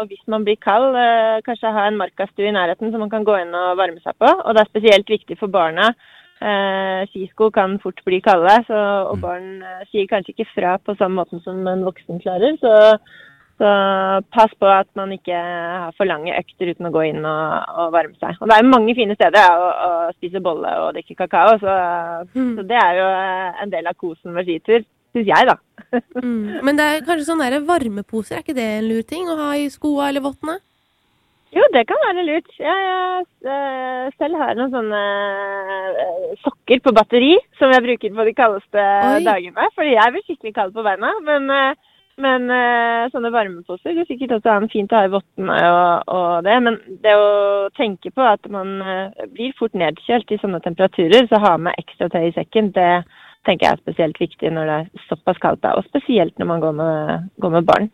og 0.00 0.08
hvis 0.08 0.24
man 0.32 0.48
blir 0.48 0.56
kald, 0.64 0.96
eh, 0.96 1.42
kanskje 1.44 1.74
ha 1.76 1.84
en 1.90 2.00
markastue 2.00 2.48
i 2.48 2.54
nærheten 2.56 2.88
som 2.88 3.04
man 3.04 3.12
kan 3.12 3.28
gå 3.28 3.36
inn 3.42 3.52
og 3.52 3.76
varme 3.76 4.00
seg 4.00 4.16
på. 4.16 4.32
Og 4.32 4.56
det 4.56 4.64
er 4.64 4.72
spesielt 4.72 5.12
viktig 5.12 5.36
for 5.36 5.52
barna. 5.52 5.90
Eh, 6.40 7.00
skisko 7.12 7.50
kan 7.52 7.74
fort 7.82 7.98
bli 8.06 8.20
kalde, 8.24 8.52
så, 8.64 8.76
og 9.10 9.18
barn 9.20 9.58
eh, 9.60 9.82
sier 9.90 10.06
kanskje 10.08 10.32
ikke 10.32 10.46
fra 10.54 10.78
på 10.80 10.94
samme 10.96 11.20
måten 11.20 11.42
som 11.44 11.58
en 11.68 11.82
voksen 11.84 12.22
klarer. 12.22 12.54
Så, 12.62 12.70
så 13.60 13.72
pass 14.32 14.54
på 14.56 14.70
at 14.72 14.88
man 14.96 15.12
ikke 15.12 15.36
har 15.36 15.92
for 15.98 16.08
lange 16.08 16.32
økter 16.32 16.70
uten 16.72 16.88
å 16.88 16.92
gå 16.94 17.02
inn 17.10 17.20
og, 17.28 17.74
og 17.82 17.92
varme 17.92 18.16
seg. 18.16 18.40
Og 18.40 18.48
det 18.48 18.56
er 18.56 18.70
mange 18.72 18.94
fine 18.96 19.18
steder 19.18 19.36
ja, 19.36 19.52
å, 19.52 19.68
å 19.68 20.14
spise 20.16 20.40
bolle 20.40 20.72
og 20.86 20.94
drikke 20.96 21.18
kakao, 21.18 21.58
så, 21.60 21.76
så 22.32 22.64
det 22.72 22.80
er 22.86 23.02
jo 23.02 23.12
eh, 23.18 23.60
en 23.66 23.76
del 23.76 23.92
av 23.92 24.00
kosen 24.00 24.32
med 24.32 24.48
skitur. 24.48 24.88
Syns 25.10 25.28
jeg, 25.28 25.50
da. 25.52 25.58
Mm. 26.20 26.60
Men 26.62 26.76
det 26.78 26.84
er 26.86 27.00
kanskje 27.02 27.24
sånne 27.26 27.58
varmeposer, 27.66 28.36
er 28.36 28.42
ikke 28.44 28.54
det 28.54 28.66
en 28.76 28.86
lur 28.86 29.00
ting 29.08 29.26
å 29.26 29.34
ha 29.40 29.48
i 29.58 29.64
skoa 29.72 30.10
eller 30.10 30.22
vottene? 30.22 30.60
Jo, 31.50 31.64
det 31.74 31.82
kan 31.88 31.98
være 32.04 32.24
lurt. 32.28 32.50
Jeg, 32.62 32.82
jeg 33.42 33.54
eh, 33.54 34.10
selv 34.20 34.38
har 34.38 34.54
noen 34.54 34.70
sånne 34.70 35.00
eh, 35.98 36.34
sokker 36.44 36.82
på 36.84 36.92
batteri 36.94 37.32
som 37.58 37.72
jeg 37.74 37.82
bruker 37.86 38.12
på 38.14 38.26
de 38.28 38.34
kaldeste 38.38 38.84
Oi. 38.84 39.22
dagene. 39.26 39.70
Fordi 39.74 39.96
jeg 39.96 40.14
blir 40.14 40.26
skikkelig 40.28 40.52
kald 40.54 40.76
på 40.76 40.84
beina. 40.86 41.10
Men, 41.26 41.50
eh, 41.50 41.88
men 42.20 42.50
sånne 43.08 43.30
varmeposer 43.32 43.94
går 43.96 44.04
sikkert 44.04 44.34
også 44.36 44.52
an 44.52 44.68
fint 44.68 44.90
å 44.92 44.98
ha 44.98 45.06
i 45.08 45.12
vottene 45.14 45.54
og, 45.72 46.10
og 46.12 46.44
det. 46.44 46.56
Men 46.66 46.76
det 47.02 47.14
å 47.16 47.30
tenke 47.78 48.12
på 48.12 48.26
at 48.28 48.44
man 48.52 48.74
blir 49.32 49.54
fort 49.58 49.72
nedkjølt 49.72 50.34
i 50.34 50.38
sånne 50.42 50.60
temperaturer, 50.60 51.24
så 51.30 51.40
ha 51.40 51.54
med 51.56 51.80
ekstra 51.80 52.10
tøy 52.12 52.26
i 52.28 52.34
sekken, 52.36 52.74
det 52.76 52.90
tenker 53.48 53.66
jeg 53.66 53.72
er 53.72 53.80
spesielt 53.80 54.20
viktig 54.20 54.52
når 54.52 54.68
det 54.68 54.76
er 54.82 55.06
såpass 55.08 55.40
kaldt. 55.40 55.64
Og 55.72 55.88
spesielt 55.88 56.36
når 56.36 56.50
man 56.52 56.60
går 56.66 56.76
med, 56.82 57.30
går 57.40 57.56
med 57.56 57.70
barn. 57.72 57.88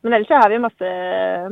Men 0.00 0.14
ellers 0.16 0.30
så 0.30 0.38
har 0.40 0.48
vi 0.50 0.62
masse, 0.62 0.90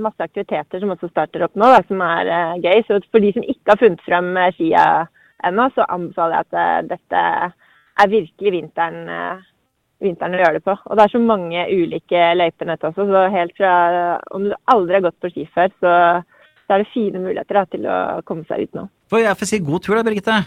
masse 0.00 0.24
aktiviteter 0.24 0.80
som 0.80 0.94
også 0.94 1.10
starter 1.10 1.44
opp 1.44 1.58
nå, 1.58 1.68
da, 1.68 1.82
som 1.88 2.00
er 2.04 2.30
uh, 2.32 2.54
gøy. 2.62 2.80
Så 2.86 3.00
for 3.10 3.24
de 3.24 3.34
som 3.36 3.44
ikke 3.44 3.74
har 3.74 3.80
funnet 3.82 4.04
frem 4.06 4.30
eh, 4.40 4.54
skia 4.56 4.84
ennå, 5.48 5.68
så 5.74 5.86
anbefaler 5.92 6.38
jeg 6.38 6.46
at 6.48 6.58
eh, 6.62 6.80
dette 6.94 7.22
er 7.98 8.10
virkelig 8.14 8.54
vinteren, 8.54 9.44
vinteren 10.02 10.36
å 10.38 10.42
gjøre 10.42 10.58
det 10.58 10.64
på. 10.64 10.74
Og 10.78 10.96
det 10.96 11.04
er 11.04 11.12
så 11.12 11.20
mange 11.22 11.64
ulike 11.74 12.26
løypenett 12.38 12.88
også, 12.88 13.08
så 13.10 13.24
helt 13.34 13.56
fra 13.58 13.72
om 14.36 14.46
du 14.48 14.54
aldri 14.70 14.96
har 14.96 15.08
gått 15.08 15.18
på 15.20 15.32
ski 15.34 15.48
før, 15.54 15.72
så, 15.82 15.94
så 16.64 16.76
er 16.76 16.84
det 16.84 16.92
fine 16.92 17.24
muligheter 17.24 17.58
da, 17.58 17.64
til 17.74 17.88
å 17.90 17.98
komme 18.28 18.46
seg 18.48 18.68
ut 18.68 18.78
nå. 18.78 18.86
Får 19.10 19.24
jeg 19.24 19.40
får 19.40 19.50
si 19.50 19.60
god 19.66 19.84
tur 19.84 19.98
da, 19.98 20.06
Birgitte. 20.06 20.38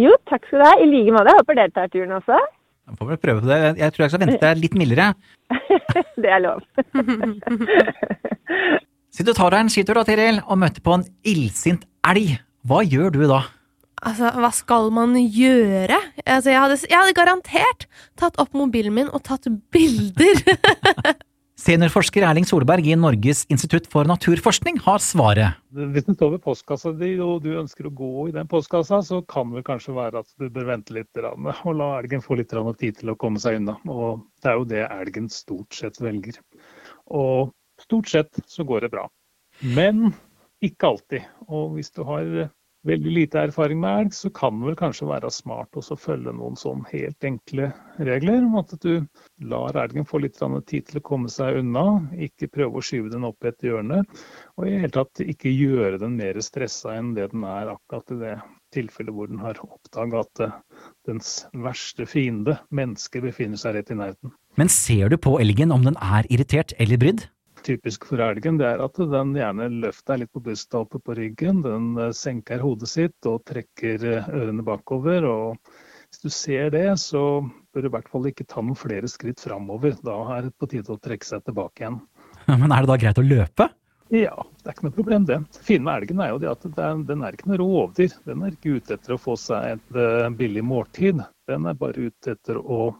Jo, 0.00 0.12
takk 0.28 0.46
skal 0.46 0.60
du 0.60 0.66
ha. 0.66 0.74
I 0.82 0.90
like 0.90 1.14
måte. 1.14 1.34
Håper 1.38 1.58
dere 1.58 1.74
tar 1.74 1.90
turen 1.92 2.16
også. 2.16 2.38
Jeg 2.84 2.98
får 3.00 3.10
vel 3.10 3.20
prøve 3.22 3.42
på 3.44 3.48
det. 3.48 3.58
Jeg 3.80 3.94
tror 3.94 4.04
jeg 4.04 4.12
skal 4.12 4.22
vente 4.26 4.40
deg 4.42 4.60
litt 4.60 4.78
mildere. 4.78 5.10
Det 6.24 6.30
er 6.30 6.42
lov. 6.44 6.62
Så 9.14 9.24
du 9.24 9.32
tar 9.32 9.54
deg 9.54 9.60
en 9.62 9.70
skitur 9.72 9.96
da, 9.98 10.04
Tiril, 10.06 10.40
og 10.44 10.58
møter 10.60 10.82
på 10.84 10.96
en 10.98 11.04
illsint 11.30 11.84
elg. 12.06 12.36
Hva 12.66 12.82
gjør 12.84 13.14
du 13.14 13.22
da? 13.30 13.44
Altså, 14.04 14.28
hva 14.36 14.50
skal 14.52 14.90
man 14.92 15.14
gjøre? 15.16 15.96
Altså, 16.26 16.50
jeg 16.52 16.60
hadde, 16.60 16.78
jeg 16.90 16.98
hadde 16.98 17.16
garantert 17.16 17.86
tatt 18.20 18.36
opp 18.42 18.56
mobilen 18.56 18.96
min 18.96 19.08
og 19.08 19.22
tatt 19.24 19.48
bilder. 19.72 20.42
Seniorforsker 21.64 22.20
Erling 22.28 22.44
Solberg 22.44 22.84
i 22.84 22.96
Norges 22.98 23.46
institutt 23.48 23.86
for 23.88 24.04
naturforskning 24.04 24.76
har 24.84 25.00
svaret. 25.00 25.56
Hvis 25.72 26.04
den 26.04 26.16
står 26.18 26.34
ved 26.34 26.42
postkassa 26.44 26.90
di 26.92 27.14
og 27.24 27.38
du 27.46 27.54
ønsker 27.56 27.88
å 27.88 27.92
gå 27.96 28.26
i 28.28 28.34
den 28.34 28.50
postkassa, 28.50 28.98
så 29.06 29.22
kan 29.32 29.54
det 29.54 29.62
kanskje 29.64 29.94
være 29.96 30.20
at 30.20 30.28
du 30.36 30.50
bør 30.52 30.68
vente 30.74 30.92
litt 30.92 31.22
og 31.22 31.70
la 31.78 31.86
elgen 32.02 32.20
få 32.20 32.36
litt 32.36 32.52
tid 32.52 32.98
til 32.98 33.14
å 33.14 33.16
komme 33.16 33.40
seg 33.40 33.62
unna. 33.62 33.78
Og 33.88 34.26
det 34.44 34.50
er 34.50 34.60
jo 34.60 34.68
det 34.74 34.82
elgen 34.90 35.30
stort 35.32 35.72
sett 35.72 35.96
velger. 36.04 36.36
Og 37.08 37.54
stort 37.80 38.12
sett 38.12 38.44
så 38.44 38.66
går 38.68 38.84
det 38.84 38.92
bra. 38.92 39.08
Men 39.64 40.10
ikke 40.60 40.92
alltid. 40.92 41.24
Og 41.48 41.78
hvis 41.78 41.88
du 41.96 42.04
har 42.04 42.50
veldig 42.88 43.12
lite 43.16 43.40
erfaring 43.48 43.80
med 43.80 44.00
elg, 44.00 44.14
så 44.16 44.30
kan 44.34 44.58
det 44.60 44.68
vel 44.70 44.78
kanskje 44.78 45.08
være 45.08 45.30
smart 45.32 45.76
å 45.78 45.96
følge 45.98 46.34
noen 46.36 46.56
sånn 46.60 46.84
helt 46.90 47.26
enkle 47.26 47.70
regler. 47.98 48.44
om 48.44 48.58
At 48.60 48.74
du 48.82 49.06
lar 49.50 49.76
elgen 49.80 50.08
få 50.08 50.20
litt 50.22 50.38
tid 50.38 50.86
til 50.88 51.00
å 51.00 51.04
komme 51.04 51.32
seg 51.32 51.60
unna, 51.62 51.86
ikke 52.14 52.50
prøve 52.52 52.80
å 52.80 52.84
skyve 52.84 53.12
den 53.12 53.24
opp 53.28 53.44
et 53.44 53.64
hjørne. 53.64 54.02
Og 54.58 54.68
i 54.68 54.76
hele 54.76 54.92
tatt 54.94 55.24
ikke 55.24 55.52
gjøre 55.52 55.98
den 56.02 56.16
mer 56.20 56.40
stressa 56.44 56.94
enn 56.98 57.14
det 57.16 57.30
den 57.32 57.44
er 57.48 57.74
akkurat 57.74 58.14
i 58.14 58.20
det 58.20 58.36
tilfellet 58.74 59.14
hvor 59.14 59.30
den 59.30 59.42
har 59.42 59.60
oppdaga 59.62 60.24
at 60.24 60.44
dens 61.06 61.44
verste 61.54 62.06
fiende, 62.10 62.58
mennesket, 62.74 63.22
befinner 63.22 63.60
seg 63.60 63.78
rett 63.78 63.92
i 63.94 63.98
nærheten. 63.98 64.34
Men 64.58 64.70
ser 64.70 65.10
du 65.10 65.18
på 65.18 65.38
elgen 65.42 65.74
om 65.74 65.86
den 65.86 65.98
er 66.02 66.26
irritert 66.30 66.74
eller 66.82 67.00
brydd? 67.00 67.28
Typisk 67.64 68.06
for 68.10 68.22
elgen, 68.22 68.58
det 68.60 68.68
er 68.68 68.82
at 68.84 68.98
den 68.98 69.34
gjerne 69.36 69.68
løfter 69.84 70.20
litt 70.20 70.32
på 70.34 70.42
brystet 70.44 70.76
oppe 70.78 71.00
på 71.02 71.16
ryggen. 71.18 71.62
Den 71.64 71.92
eh, 72.00 72.12
senker 72.16 72.62
hodet 72.64 72.90
sitt 72.92 73.28
og 73.30 73.42
trekker 73.48 74.04
eh, 74.10 74.30
ørene 74.30 74.64
bakover. 74.66 75.26
og 75.28 75.72
Hvis 76.08 76.24
du 76.24 76.30
ser 76.32 76.74
det, 76.74 76.86
så 77.02 77.42
bør 77.74 77.86
du 77.86 77.90
i 77.90 77.94
hvert 77.96 78.10
fall 78.12 78.28
ikke 78.30 78.46
ta 78.48 78.62
noen 78.62 78.78
flere 78.78 79.10
skritt 79.10 79.42
framover. 79.44 79.96
Da 80.04 80.18
er 80.36 80.48
det 80.48 80.54
på 80.58 80.70
tide 80.70 80.94
å 80.94 81.00
trekke 81.00 81.28
seg 81.28 81.46
tilbake 81.48 81.84
igjen. 81.84 82.02
Men 82.60 82.70
er 82.70 82.84
det 82.84 82.92
da 82.92 83.00
greit 83.00 83.22
å 83.22 83.26
løpe? 83.26 83.70
Ja, 84.14 84.44
det 84.62 84.68
er 84.68 84.76
ikke 84.76 84.84
noe 84.86 84.94
problem 84.94 85.24
det. 85.26 85.36
Fine 85.66 85.82
med 85.88 85.96
elgen 85.98 86.20
er 86.22 86.28
jo 86.30 86.40
det 86.42 86.50
at 86.52 86.64
den 87.08 87.22
er 87.26 87.34
ikke 87.34 87.48
noe 87.50 87.58
rovdyr. 87.58 88.12
Den 88.28 88.44
er 88.46 88.52
ikke 88.54 88.76
ute 88.76 88.94
etter 88.94 89.16
å 89.16 89.18
få 89.18 89.34
seg 89.40 89.72
et 89.72 89.96
eh, 89.98 90.28
billig 90.38 90.62
måltid. 90.62 91.22
Den 91.50 91.66
er 91.66 91.74
bare 91.80 92.04
ute 92.06 92.36
etter 92.36 92.60
å 92.60 92.92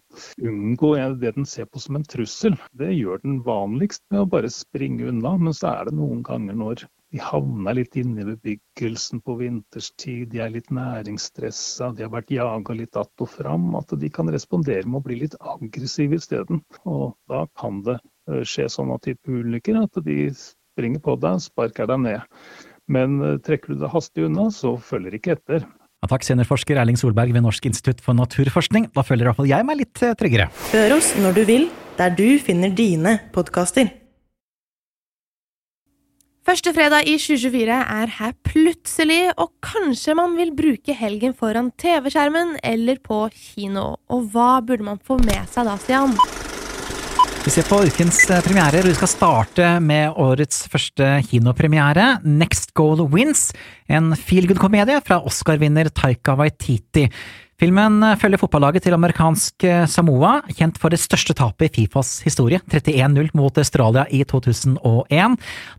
unngå 0.43 0.91
det 1.21 1.37
den 1.37 1.47
ser 1.47 1.69
på 1.71 1.79
som 1.85 2.01
en 2.01 2.07
trussel. 2.11 2.57
Det 2.75 2.91
gjør 2.97 3.23
den 3.23 3.37
vanligst 3.47 4.03
med 4.11 4.25
å 4.25 4.31
bare 4.33 4.51
springe 4.51 5.07
unna, 5.13 5.37
men 5.39 5.55
så 5.55 5.71
er 5.71 5.87
det 5.87 5.95
noen 6.01 6.25
ganger 6.27 6.59
når 6.59 6.83
de 6.83 7.23
havner 7.23 7.79
litt 7.79 7.95
inne 8.01 8.25
i 8.25 8.29
bebyggelsen 8.33 9.23
på 9.23 9.39
vinterstid, 9.39 10.33
de 10.33 10.43
er 10.43 10.51
litt 10.51 10.73
næringsstressa, 10.75 11.93
de 11.95 12.09
har 12.09 12.11
vært 12.11 12.35
jaga 12.35 12.75
litt 12.75 12.99
att 12.99 13.23
og 13.23 13.31
fram, 13.37 13.71
at 13.79 13.95
de 14.03 14.11
kan 14.11 14.35
respondere 14.35 14.83
med 14.89 14.99
å 14.99 15.05
bli 15.07 15.21
litt 15.23 15.39
aggressive 15.39 16.19
isteden. 16.19 16.65
Og 16.91 17.15
da 17.31 17.45
kan 17.61 17.85
det 17.87 18.01
eh, 18.01 18.43
skje 18.43 18.67
sånne 18.81 18.99
type 19.07 19.31
ulykker 19.31 19.79
at 19.85 20.03
de 20.03 20.19
springer 20.75 21.03
på 21.03 21.17
deg, 21.23 21.41
sparker 21.45 21.89
deg 21.91 22.05
ned. 22.05 22.45
Men 22.91 23.17
eh, 23.23 23.41
trekker 23.45 23.75
du 23.75 23.81
deg 23.81 23.95
hastig 23.95 24.29
unna, 24.29 24.51
så 24.53 24.77
følger 24.77 25.17
ikke 25.17 25.39
etter. 25.39 25.65
Ja, 26.05 26.11
takk, 26.11 26.27
seniorforsker 26.27 26.77
Erling 26.77 26.99
Solberg 27.01 27.33
ved 27.33 27.47
Norsk 27.47 27.65
institutt 27.71 28.03
for 28.05 28.17
naturforskning. 28.19 28.91
Da 28.93 29.07
føler 29.07 29.31
iallfall 29.31 29.49
jeg 29.49 29.65
meg 29.65 29.81
litt 29.81 30.05
eh, 30.05 30.17
tryggere. 30.21 30.51
Hør 30.75 30.99
oss 30.99 31.15
når 31.17 31.39
du 31.39 31.45
vil, 31.49 31.69
der 31.97 32.13
du 32.13 32.27
finner 32.43 32.75
dine 32.75 33.19
podkaster. 33.33 33.89
Første 36.45 36.75
fredag 36.77 37.07
i 37.09 37.15
2024 37.17 37.73
er 37.73 38.11
her 38.19 38.35
plutselig, 38.45 39.23
og 39.41 39.55
kanskje 39.65 40.13
man 40.19 40.37
vil 40.37 40.53
bruke 40.53 40.93
helgen 40.93 41.33
foran 41.33 41.73
TV-skjermen 41.81 42.59
eller 42.61 43.01
på 43.01 43.25
kino. 43.33 43.95
Og 44.13 44.29
hva 44.35 44.59
burde 44.61 44.85
man 44.85 45.01
få 45.01 45.17
med 45.25 45.49
seg 45.49 45.73
da, 45.73 45.81
Stian? 45.81 46.19
Vi 47.45 47.53
ser 47.53 47.67
på 47.69 47.77
ukens 47.85 48.23
eh, 48.33 48.41
premierer, 48.41 48.81
og 48.81 48.89
vi 48.89 48.97
skal 48.97 49.11
starte 49.11 49.67
med 49.85 50.17
årets 50.17 50.63
første 50.73 51.05
kinopremiere, 51.29 52.15
Next 52.25 52.73
Goal 52.73 53.03
Wins, 53.13 53.51
en 53.85 54.15
feel 54.17 54.49
good-komedie 54.49 54.97
fra 55.05 55.19
Oscar-vinner 55.29 55.91
Taika 55.93 56.39
Waititi. 56.41 57.05
Filmen 57.61 58.03
følger 58.19 58.41
fotballaget 58.41 58.83
til 58.83 58.97
amerikansk 58.97 59.65
eh, 59.69 59.85
Samoa, 59.87 60.41
kjent 60.59 60.79
for 60.83 60.91
det 60.91 60.99
største 60.99 61.37
tapet 61.39 61.71
i 61.79 61.85
Fifas 61.85 62.17
historie, 62.27 62.59
31-0 62.67 63.31
mot 63.39 63.59
Australia 63.59 64.03
i 64.11 64.25
2001. 64.27 65.37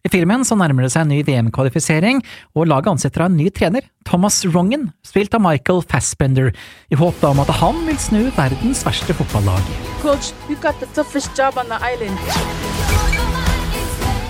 I 0.07 0.11
filmen 0.13 0.45
så 0.47 0.55
nærmer 0.55 0.85
det 0.85 0.93
seg 0.93 1.03
en 1.03 1.11
ny 1.11 1.19
VM-kvalifisering, 1.27 2.21
og 2.55 2.69
laget 2.71 2.93
ansetter 2.93 3.25
av 3.25 3.31
en 3.31 3.35
ny 3.41 3.49
trener, 3.51 3.83
Thomas 4.07 4.39
Rongen, 4.47 4.89
spilt 5.03 5.35
av 5.35 5.43
Michael 5.43 5.83
Fassbender, 5.83 6.53
i 6.87 6.99
håp 6.99 7.23
om 7.27 7.43
at 7.43 7.51
han 7.59 7.83
vil 7.89 7.99
snu 7.99 8.21
verdens 8.37 8.85
verste 8.87 9.17
fotballag. 9.17 9.73
Coach, 9.99 10.31
you 10.47 10.55
got 10.63 10.79
the 10.79 10.87
toughest 10.95 11.35
job 11.35 11.59
on 11.59 11.67
the 11.67 11.79
island. 11.83 12.15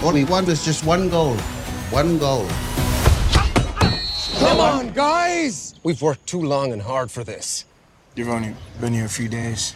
All 0.01 0.13
we 0.13 0.25
want 0.25 0.49
is 0.49 0.65
just 0.65 0.85
one 0.85 1.09
goal. 1.09 1.37
One 1.91 2.17
goal. 2.17 2.45
Come 4.45 4.61
on, 4.61 4.93
guys! 4.93 5.73
We've 5.83 6.01
worked 6.01 6.27
too 6.27 6.41
long 6.41 6.71
and 6.71 6.81
hard 6.81 7.11
for 7.11 7.23
this. 7.23 7.65
You've 8.15 8.29
only 8.29 8.53
been 8.81 8.93
here 8.93 9.05
a 9.05 9.09
few 9.09 9.27
days. 9.27 9.75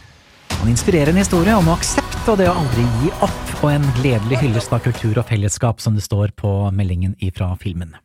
Han 0.60 0.68
inspirerer 0.68 1.10
en 1.10 1.18
historie 1.18 1.56
om 1.58 1.68
aksept 1.72 2.28
og 2.30 2.38
det 2.38 2.46
å 2.46 2.54
aldri 2.54 2.84
gi 3.00 3.10
opp, 3.26 3.50
og 3.64 3.72
en 3.72 3.88
gledelig 3.98 4.38
hyllest 4.44 4.70
av 4.70 4.84
kultur 4.84 5.18
og 5.18 5.26
fellesskap, 5.26 5.82
som 5.82 5.96
det 5.98 6.04
står 6.06 6.36
på 6.38 6.52
meldingen 6.76 7.16
ifra 7.18 7.50
filmen. 7.58 7.96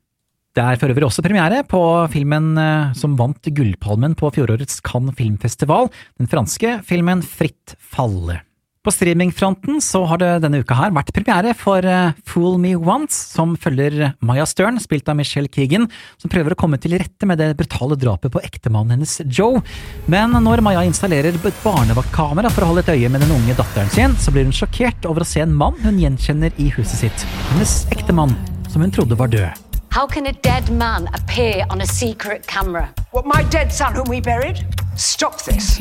Det 0.57 0.63
er 0.65 0.81
for 0.81 0.89
øvrig 0.89 1.05
også 1.05 1.21
premiere 1.21 1.61
på 1.69 1.83
filmen 2.09 2.55
eh, 2.57 2.97
som 2.97 3.13
vant 3.19 3.45
Gullpalmen 3.45 4.17
på 4.17 4.33
fjorårets 4.33 4.81
Cannes 4.87 5.13
filmfestival, 5.19 5.91
den 6.17 6.31
franske 6.31 6.79
filmen 6.89 7.21
Fritt 7.21 7.77
falle. 7.77 8.41
På 8.85 8.91
streamingfronten 8.91 9.81
så 9.81 10.03
har 10.05 10.19
det 10.21 10.27
denne 10.43 10.59
uka 10.61 10.75
her 10.77 10.91
vært 10.93 11.07
premiere 11.15 11.55
for 11.57 11.81
uh, 11.89 12.11
Fool 12.29 12.59
Me 12.61 12.75
Once, 12.77 13.17
som 13.33 13.55
følger 13.57 14.11
Maya 14.21 14.45
Stern, 14.45 14.77
spilt 14.77 15.09
av 15.09 15.17
Michelle 15.17 15.49
Keegan, 15.49 15.87
som 16.21 16.29
prøver 16.29 16.53
å 16.53 16.59
komme 16.59 16.77
til 16.77 16.93
rette 16.93 17.25
med 17.25 17.41
det 17.41 17.55
brutale 17.57 17.97
drapet 17.97 18.29
på 18.35 18.43
ektemannen 18.45 18.93
hennes 18.93 19.15
Joe. 19.25 19.63
Men 20.05 20.37
når 20.37 20.61
Maya 20.61 20.85
installerer 20.85 21.33
et 21.33 21.63
barnevaktkamera 21.63 22.53
for 22.53 22.61
å 22.61 22.69
holde 22.69 22.85
et 22.85 22.93
øye 22.93 23.09
med 23.09 23.25
den 23.25 23.33
unge 23.33 23.57
datteren 23.57 23.89
sin, 23.89 24.13
så 24.21 24.29
blir 24.35 24.45
hun 24.45 24.53
sjokkert 24.53 25.09
over 25.09 25.25
å 25.25 25.29
se 25.33 25.41
en 25.41 25.57
mann 25.57 25.81
hun 25.81 25.97
gjenkjenner 26.05 26.53
i 26.61 26.69
huset 26.77 27.07
sitt. 27.07 27.27
Hennes 27.55 27.77
ektemann, 27.89 28.37
som 28.69 28.85
hun 28.85 28.93
trodde 28.93 29.17
var 29.17 29.33
død. 29.33 29.65
How 29.97 30.05
can 30.05 30.27
a 30.27 30.35
dead 30.45 30.69
man 30.69 31.09
appear 31.17 31.65
on 31.71 31.81
a 31.81 31.89
secret 31.89 32.45
camera? 32.45 32.93
What, 33.13 33.25
my 33.25 33.41
dead 33.49 33.73
son 33.73 33.95
whom 33.95 34.05
we 34.13 34.21
buried? 34.21 34.61
Stop 34.95 35.41
this. 35.41 35.79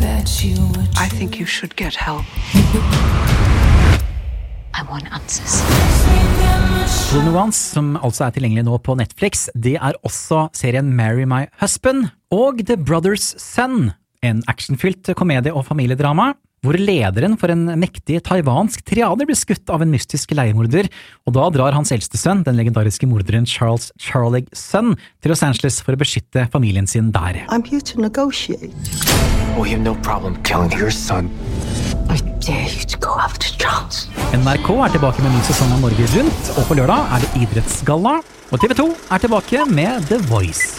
I 0.00 1.08
think 1.10 1.40
you 1.40 1.46
should 1.46 1.74
get 1.74 1.96
help. 1.96 2.24
I 4.72 4.82
want 4.88 5.10
answers. 5.10 5.62
Blue 7.10 7.24
Nuance, 7.24 7.58
som 7.74 7.96
altså 7.96 8.28
er 8.28 8.30
tilgjengelig 8.36 8.62
nå 8.68 8.78
på 8.78 8.94
Netflix, 8.94 9.48
det 9.58 9.74
er 9.74 9.98
også 10.06 10.48
serien 10.54 10.92
Marry 10.94 11.26
My 11.26 11.48
Husband 11.58 12.12
og 12.30 12.62
The 12.68 12.76
Brothers 12.78 13.34
Son, 13.42 13.90
en 14.22 14.44
actionfylt 14.46 15.10
komedie- 15.18 15.54
og 15.54 15.66
familiedrama 15.66 16.32
hvor 16.64 16.78
lederen 16.78 17.36
for 17.38 17.52
en 17.52 17.66
mektig 17.78 18.20
taiwansk 18.26 18.82
triade 18.88 19.26
blir 19.28 19.38
skutt 19.38 19.70
av 19.70 19.84
en 19.84 19.92
mystisk 19.92 20.32
leiemorder, 20.34 20.88
og 21.26 21.36
da 21.36 21.46
drar 21.54 21.76
hans 21.76 21.92
eldste 21.94 22.18
sønn, 22.20 22.42
den 22.46 22.58
legendariske 22.58 23.08
morderen 23.10 23.46
Charles 23.46 23.92
Charlie 24.02 24.46
Sun, 24.56 24.96
til 25.22 25.32
Los 25.32 25.44
Angeles 25.46 25.80
for 25.84 25.94
å 25.94 26.00
beskytte 26.00 26.48
familien 26.52 26.88
sin 26.90 27.12
der. 27.14 27.44
I'm 27.48 27.64
here 27.64 27.84
to 27.92 28.00
negotiate. 28.00 28.74
We 29.58 29.70
have 29.70 29.82
no 29.82 29.94
problem 30.02 30.40
killing 30.42 30.72
your 30.78 30.90
son. 30.90 31.30
I 32.10 32.18
dare 32.40 32.70
you 32.72 32.86
to 32.86 32.98
go 32.98 33.14
after 33.18 33.48
Charles. 33.58 34.06
NRK 34.32 34.70
er 34.86 34.94
tilbake 34.94 35.22
med 35.24 35.34
ny 35.34 35.40
sesong 35.46 35.72
av 35.76 35.82
Norge 35.86 36.10
Rundt, 36.14 36.52
og 36.56 36.68
på 36.68 36.78
lørdag 36.78 37.14
er 37.14 37.24
det 37.24 37.42
idrettsgalla, 37.46 38.18
og 38.48 38.62
TV 38.62 38.74
2 38.78 38.86
er 39.14 39.24
tilbake 39.24 39.66
med 39.70 40.08
The 40.10 40.20
Voice. 40.30 40.78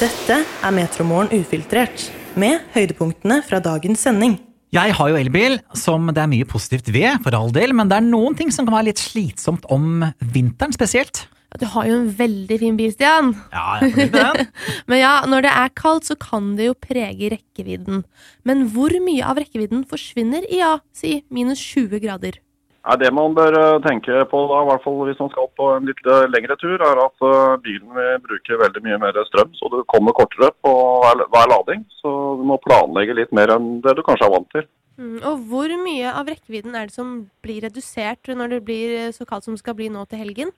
Dette 0.00 0.40
er 0.42 0.74
Metromorgen 0.74 1.30
ufiltrert, 1.36 2.08
med 2.34 2.64
høydepunktene 2.74 3.44
fra 3.46 3.60
dagens 3.62 4.02
sending. 4.02 4.40
Jeg 4.74 4.90
har 4.98 5.10
jo 5.12 5.18
elbil, 5.20 5.60
som 5.78 6.08
det 6.10 6.18
er 6.18 6.30
mye 6.32 6.46
positivt 6.50 6.88
ved, 6.90 7.20
for 7.22 7.36
all 7.38 7.52
del, 7.54 7.70
men 7.78 7.86
det 7.86 8.00
er 8.00 8.06
noen 8.08 8.34
ting 8.34 8.48
som 8.50 8.66
kan 8.66 8.74
være 8.74 8.88
litt 8.88 9.02
slitsomt 9.02 9.68
om 9.70 10.02
vinteren 10.34 10.74
spesielt. 10.74 11.28
Du 11.60 11.68
har 11.70 11.86
jo 11.86 12.00
en 12.00 12.08
veldig 12.18 12.56
fin 12.58 12.78
bil, 12.78 12.90
Stian. 12.90 13.30
Ja, 13.52 13.76
jeg 13.78 13.92
er 13.92 13.92
fornøyd 13.94 14.16
med 14.16 14.40
den. 14.40 14.48
Men 14.90 14.98
ja, 14.98 15.12
når 15.30 15.44
det 15.46 15.52
er 15.54 15.70
kaldt, 15.78 16.08
så 16.08 16.16
kan 16.18 16.48
det 16.58 16.66
jo 16.66 16.74
prege 16.74 17.30
rekkevidden. 17.36 18.02
Men 18.42 18.64
hvor 18.74 18.90
mye 19.04 19.22
av 19.22 19.38
rekkevidden 19.38 19.84
forsvinner 19.86 20.48
i 20.50 20.58
ja, 20.58 20.72
si 20.90 21.20
minus 21.30 21.62
20 21.62 22.02
grader? 22.02 22.40
Ja, 22.84 22.96
det 23.00 23.08
man 23.16 23.32
bør 23.32 23.54
eh, 23.56 23.80
tenke 23.80 24.24
på, 24.28 24.40
da, 24.50 24.60
i 24.60 24.68
hvert 24.68 24.82
fall 24.84 24.98
hvis 25.08 25.20
man 25.22 25.30
skal 25.32 25.46
på 25.56 25.70
en 25.72 25.86
litt 25.88 26.02
eh, 26.04 26.26
lengre 26.28 26.56
tur, 26.60 26.76
er 26.76 26.98
at 27.00 27.24
uh, 27.24 27.56
bilen 27.64 27.88
vil 27.96 28.18
bruke 28.26 28.58
veldig 28.60 28.82
mye 28.84 28.98
mer 29.06 29.20
strøm. 29.30 29.54
Så 29.56 29.70
du 29.72 29.78
kommer 29.88 30.12
kortere 30.16 30.50
på 30.60 30.72
hver, 31.00 31.48
lading. 31.48 31.86
Så 32.02 32.12
du 32.40 32.44
må 32.44 32.60
planlegge 32.66 33.16
litt 33.16 33.32
mer 33.32 33.54
enn 33.56 33.78
det 33.86 33.96
du 33.96 34.04
kanskje 34.04 34.28
er 34.28 34.34
vant 34.36 34.52
til. 34.52 34.68
Mm, 35.00 35.16
og 35.24 35.48
hvor 35.48 35.72
mye 35.80 36.12
av 36.12 36.28
rekkevidden 36.28 36.76
er 36.76 36.90
det 36.90 36.96
som 36.98 37.16
blir 37.42 37.64
redusert 37.64 38.28
når 38.28 38.58
det 38.58 38.60
blir 38.68 39.08
så 39.16 39.24
kaldt 39.26 39.48
som 39.48 39.56
det 39.56 39.64
skal 39.64 39.80
bli 39.80 39.88
nå 39.90 40.04
til 40.04 40.20
helgen? 40.20 40.52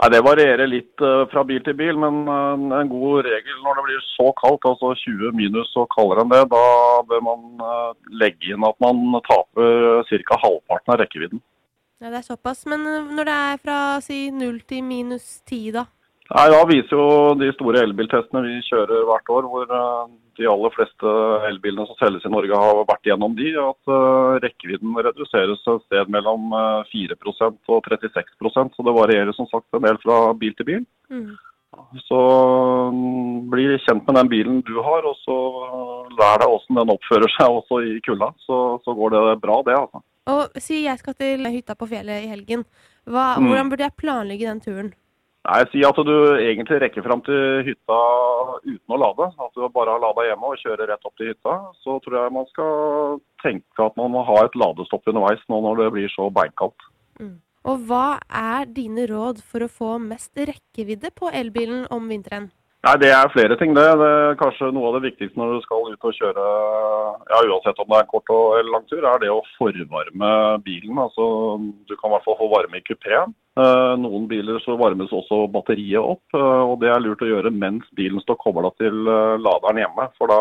Nei, 0.00 0.08
det 0.14 0.22
varierer 0.24 0.70
litt 0.70 1.02
fra 1.34 1.42
bil 1.46 1.60
til 1.66 1.76
bil, 1.76 1.98
men 2.00 2.24
en 2.24 2.88
god 2.90 3.26
regel 3.26 3.58
når 3.62 3.76
det 3.76 3.84
blir 3.90 4.04
så 4.14 4.30
kaldt, 4.38 4.64
altså 4.70 4.94
20 5.02 5.34
minus 5.36 5.74
og 5.78 5.90
kaldere 5.92 6.24
enn 6.24 6.32
det, 6.32 6.40
da 6.50 6.64
bør 7.10 7.22
man 7.26 7.44
legge 8.22 8.54
inn 8.54 8.66
at 8.66 8.78
man 8.82 9.18
taper 9.28 10.06
ca. 10.08 10.40
halvparten 10.46 10.94
av 10.94 11.02
rekkevidden. 11.02 11.42
Ja, 12.02 12.10
Det 12.10 12.18
er 12.18 12.30
såpass. 12.34 12.66
Men 12.66 12.82
når 13.14 13.24
det 13.24 13.34
er 13.38 13.60
fra 13.62 13.78
si 14.02 14.30
null 14.34 14.60
til 14.66 14.82
minus 14.82 15.40
ti, 15.46 15.70
da? 15.70 15.86
Nei, 16.32 16.48
Da 16.50 16.64
viser 16.64 16.96
jo 16.96 17.34
de 17.38 17.52
store 17.54 17.82
elbiltestene 17.86 18.42
vi 18.46 18.58
kjører 18.66 19.06
hvert 19.08 19.30
år, 19.36 19.46
hvor 19.52 19.74
eh, 19.78 20.10
de 20.40 20.48
aller 20.48 20.72
fleste 20.72 21.14
elbilene 21.48 21.84
som 21.86 21.98
selges 22.00 22.24
i 22.24 22.32
Norge 22.32 22.60
har 22.62 22.80
vært 22.88 23.08
gjennom 23.10 23.36
de, 23.36 23.52
at 23.60 23.92
eh, 23.92 24.40
rekkevidden 24.46 24.96
reduseres 25.06 25.60
et 25.60 25.86
sted 25.86 26.12
mellom 26.14 26.54
eh, 26.56 26.90
4 26.92 27.18
og 27.20 27.90
36 27.90 28.34
så 28.72 28.86
det 28.86 28.98
varierer 28.98 29.36
som 29.36 29.50
sagt 29.50 29.68
en 29.76 29.84
del 29.84 30.00
fra 30.02 30.32
bil 30.38 30.54
til 30.56 30.70
bil. 30.70 30.86
Så 32.08 32.20
mm, 32.92 33.50
bli 33.52 33.66
kjent 33.84 34.08
med 34.08 34.16
den 34.18 34.32
bilen 34.32 34.62
du 34.68 34.74
har, 34.84 35.04
og 35.08 35.16
så 35.24 35.36
lær 36.16 36.40
deg 36.40 36.48
hvordan 36.48 36.80
den 36.80 36.94
oppfører 36.96 37.32
seg 37.36 37.60
også 37.60 37.82
i 37.88 38.00
kulda. 38.04 38.32
Så, 38.46 38.62
så 38.84 38.96
går 38.96 39.14
det 39.16 39.40
bra, 39.44 39.60
det. 39.68 39.76
altså. 39.84 40.02
Og 40.30 40.58
si 40.62 40.84
jeg 40.84 40.98
skal 41.00 41.14
til 41.18 41.46
hytta 41.50 41.74
på 41.74 41.88
fjellet 41.90 42.24
i 42.24 42.30
helgen. 42.30 42.64
Hva, 43.06 43.36
Mm. 43.38 43.48
Hvordan 43.48 43.70
burde 43.70 43.84
jeg 43.88 43.96
planlegge 43.98 44.46
den 44.46 44.60
turen? 44.60 44.92
Nei, 45.42 45.64
Si 45.72 45.82
at 45.82 45.96
du 45.96 46.38
egentlig 46.38 46.78
rekker 46.80 47.02
fram 47.02 47.20
til 47.22 47.64
hytta 47.66 47.98
uten 48.62 48.94
å 48.94 48.98
lade. 48.98 49.26
At 49.42 49.50
du 49.54 49.68
bare 49.68 49.90
har 49.90 49.98
lada 49.98 50.22
hjemme 50.22 50.52
og 50.52 50.58
kjører 50.62 50.86
rett 50.86 51.04
opp 51.04 51.16
til 51.16 51.34
hytta. 51.34 51.74
Så 51.82 51.98
tror 52.04 52.22
jeg 52.22 52.32
man 52.32 52.46
skal 52.46 53.20
tenke 53.42 53.82
at 53.82 53.96
man 53.96 54.12
må 54.12 54.22
ha 54.24 54.44
et 54.44 54.54
ladestopp 54.54 55.08
underveis 55.08 55.42
nå 55.48 55.60
når 55.60 55.82
det 55.82 55.92
blir 55.92 56.08
så 56.14 56.30
beinkaldt. 56.30 56.78
Og 57.64 57.78
hva 57.86 58.18
er 58.28 58.66
dine 58.66 59.06
råd 59.06 59.42
for 59.42 59.62
å 59.62 59.70
få 59.70 59.98
mest 60.02 60.34
rekkevidde 60.34 61.10
på 61.14 61.30
elbilen 61.30 61.86
om 61.90 62.08
vinteren? 62.10 62.50
Nei, 62.82 62.96
Det 62.98 63.10
er 63.14 63.28
flere 63.30 63.56
ting. 63.58 63.74
det. 63.74 63.84
Det 63.98 64.06
er 64.10 64.34
Kanskje 64.40 64.72
Noe 64.74 64.88
av 64.90 64.96
det 64.98 65.12
viktigste 65.12 65.38
når 65.38 65.52
du 65.54 65.60
skal 65.62 65.92
ut 65.92 66.06
og 66.08 66.16
kjøre, 66.18 66.46
ja, 67.30 67.38
uansett 67.46 67.78
om 67.78 67.86
det 67.86 67.98
er 67.98 68.02
en 68.02 68.10
kort 68.10 68.32
eller 68.32 68.72
lang 68.74 68.88
tur, 68.90 69.04
er 69.06 69.20
det 69.22 69.30
å 69.30 69.42
forvarme 69.54 70.30
bilen. 70.66 70.98
Altså, 70.98 71.62
Du 71.86 71.94
kan 71.94 72.10
i 72.10 72.14
hvert 72.16 72.24
fall 72.26 72.38
få 72.40 72.50
varme 72.50 72.80
i 72.80 72.82
kupeen. 72.82 73.34
Eh, 73.54 73.94
Noen 74.02 74.26
biler 74.26 74.58
så 74.64 74.74
varmes 74.80 75.12
også 75.12 75.46
batteriet 75.52 76.00
opp, 76.02 76.24
eh, 76.34 76.62
og 76.66 76.80
det 76.80 76.88
er 76.90 77.00
lurt 77.04 77.22
å 77.22 77.28
gjøre 77.28 77.52
mens 77.52 77.84
bilen 77.94 78.18
står 78.24 78.40
kobla 78.40 78.72
til 78.80 79.06
eh, 79.06 79.38
laderen 79.38 79.78
hjemme. 79.78 80.08
For 80.18 80.26
da, 80.26 80.40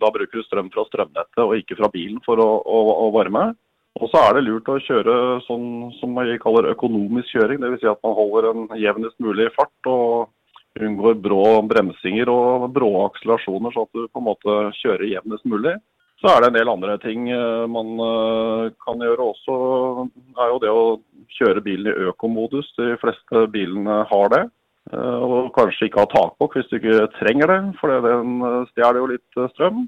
da 0.00 0.10
bruker 0.10 0.40
du 0.40 0.42
strøm 0.42 0.72
fra 0.72 0.86
strømnettet 0.88 1.38
og 1.44 1.54
ikke 1.54 1.76
fra 1.78 1.90
bilen 1.92 2.18
for 2.24 2.40
å, 2.40 2.50
å, 2.64 2.78
å 3.06 3.10
varme. 3.14 3.54
Og 4.00 4.10
så 4.10 4.24
er 4.24 4.34
det 4.34 4.48
lurt 4.48 4.66
å 4.66 4.80
kjøre 4.82 5.40
sånn 5.46 5.92
som 6.00 6.16
vi 6.18 6.34
kaller 6.42 6.72
økonomisk 6.72 7.30
kjøring. 7.30 7.60
Dvs. 7.62 7.78
Si 7.84 7.86
at 7.86 8.00
man 8.02 8.16
holder 8.16 8.50
en 8.50 8.64
jevnest 8.74 9.20
mulig 9.22 9.52
fart 9.54 9.86
og 9.86 10.32
unngår 10.80 11.18
brå 11.22 11.44
bremsinger 11.70 12.30
og 12.32 12.68
brå 12.74 12.90
akselerasjoner, 13.06 13.74
så 13.74 13.86
at 13.86 13.94
du 13.94 14.06
på 14.08 14.22
en 14.22 14.28
måte 14.28 14.56
kjører 14.80 15.06
jevnest 15.12 15.46
mulig. 15.46 15.76
Så 16.22 16.30
er 16.30 16.40
det 16.40 16.50
en 16.50 16.56
del 16.56 16.70
andre 16.72 16.96
ting 17.02 17.26
eh, 17.30 17.64
man 17.68 17.98
eh, 18.00 18.68
kan 18.84 19.02
gjøre 19.02 19.30
også. 19.34 19.56
er 20.40 20.52
jo 20.52 20.60
det 20.62 20.70
å 20.72 20.84
kjøre 21.38 21.64
bilen 21.64 21.90
i 21.90 22.06
økomodus. 22.08 22.70
De 22.78 22.94
fleste 23.02 23.46
bilene 23.52 24.04
har 24.08 24.30
det. 24.32 24.44
Eh, 24.92 25.24
Og 25.26 25.50
kanskje 25.56 25.90
ikke 25.90 26.06
ha 26.06 26.10
takbok 26.14 26.56
hvis 26.56 26.70
du 26.70 26.78
ikke 26.78 27.10
trenger 27.18 27.52
det, 27.52 27.60
for 27.80 27.92
den 28.06 28.40
stjeler 28.72 29.02
jo 29.02 29.10
litt 29.12 29.26
strøm. 29.34 29.52
strøm. 29.52 29.84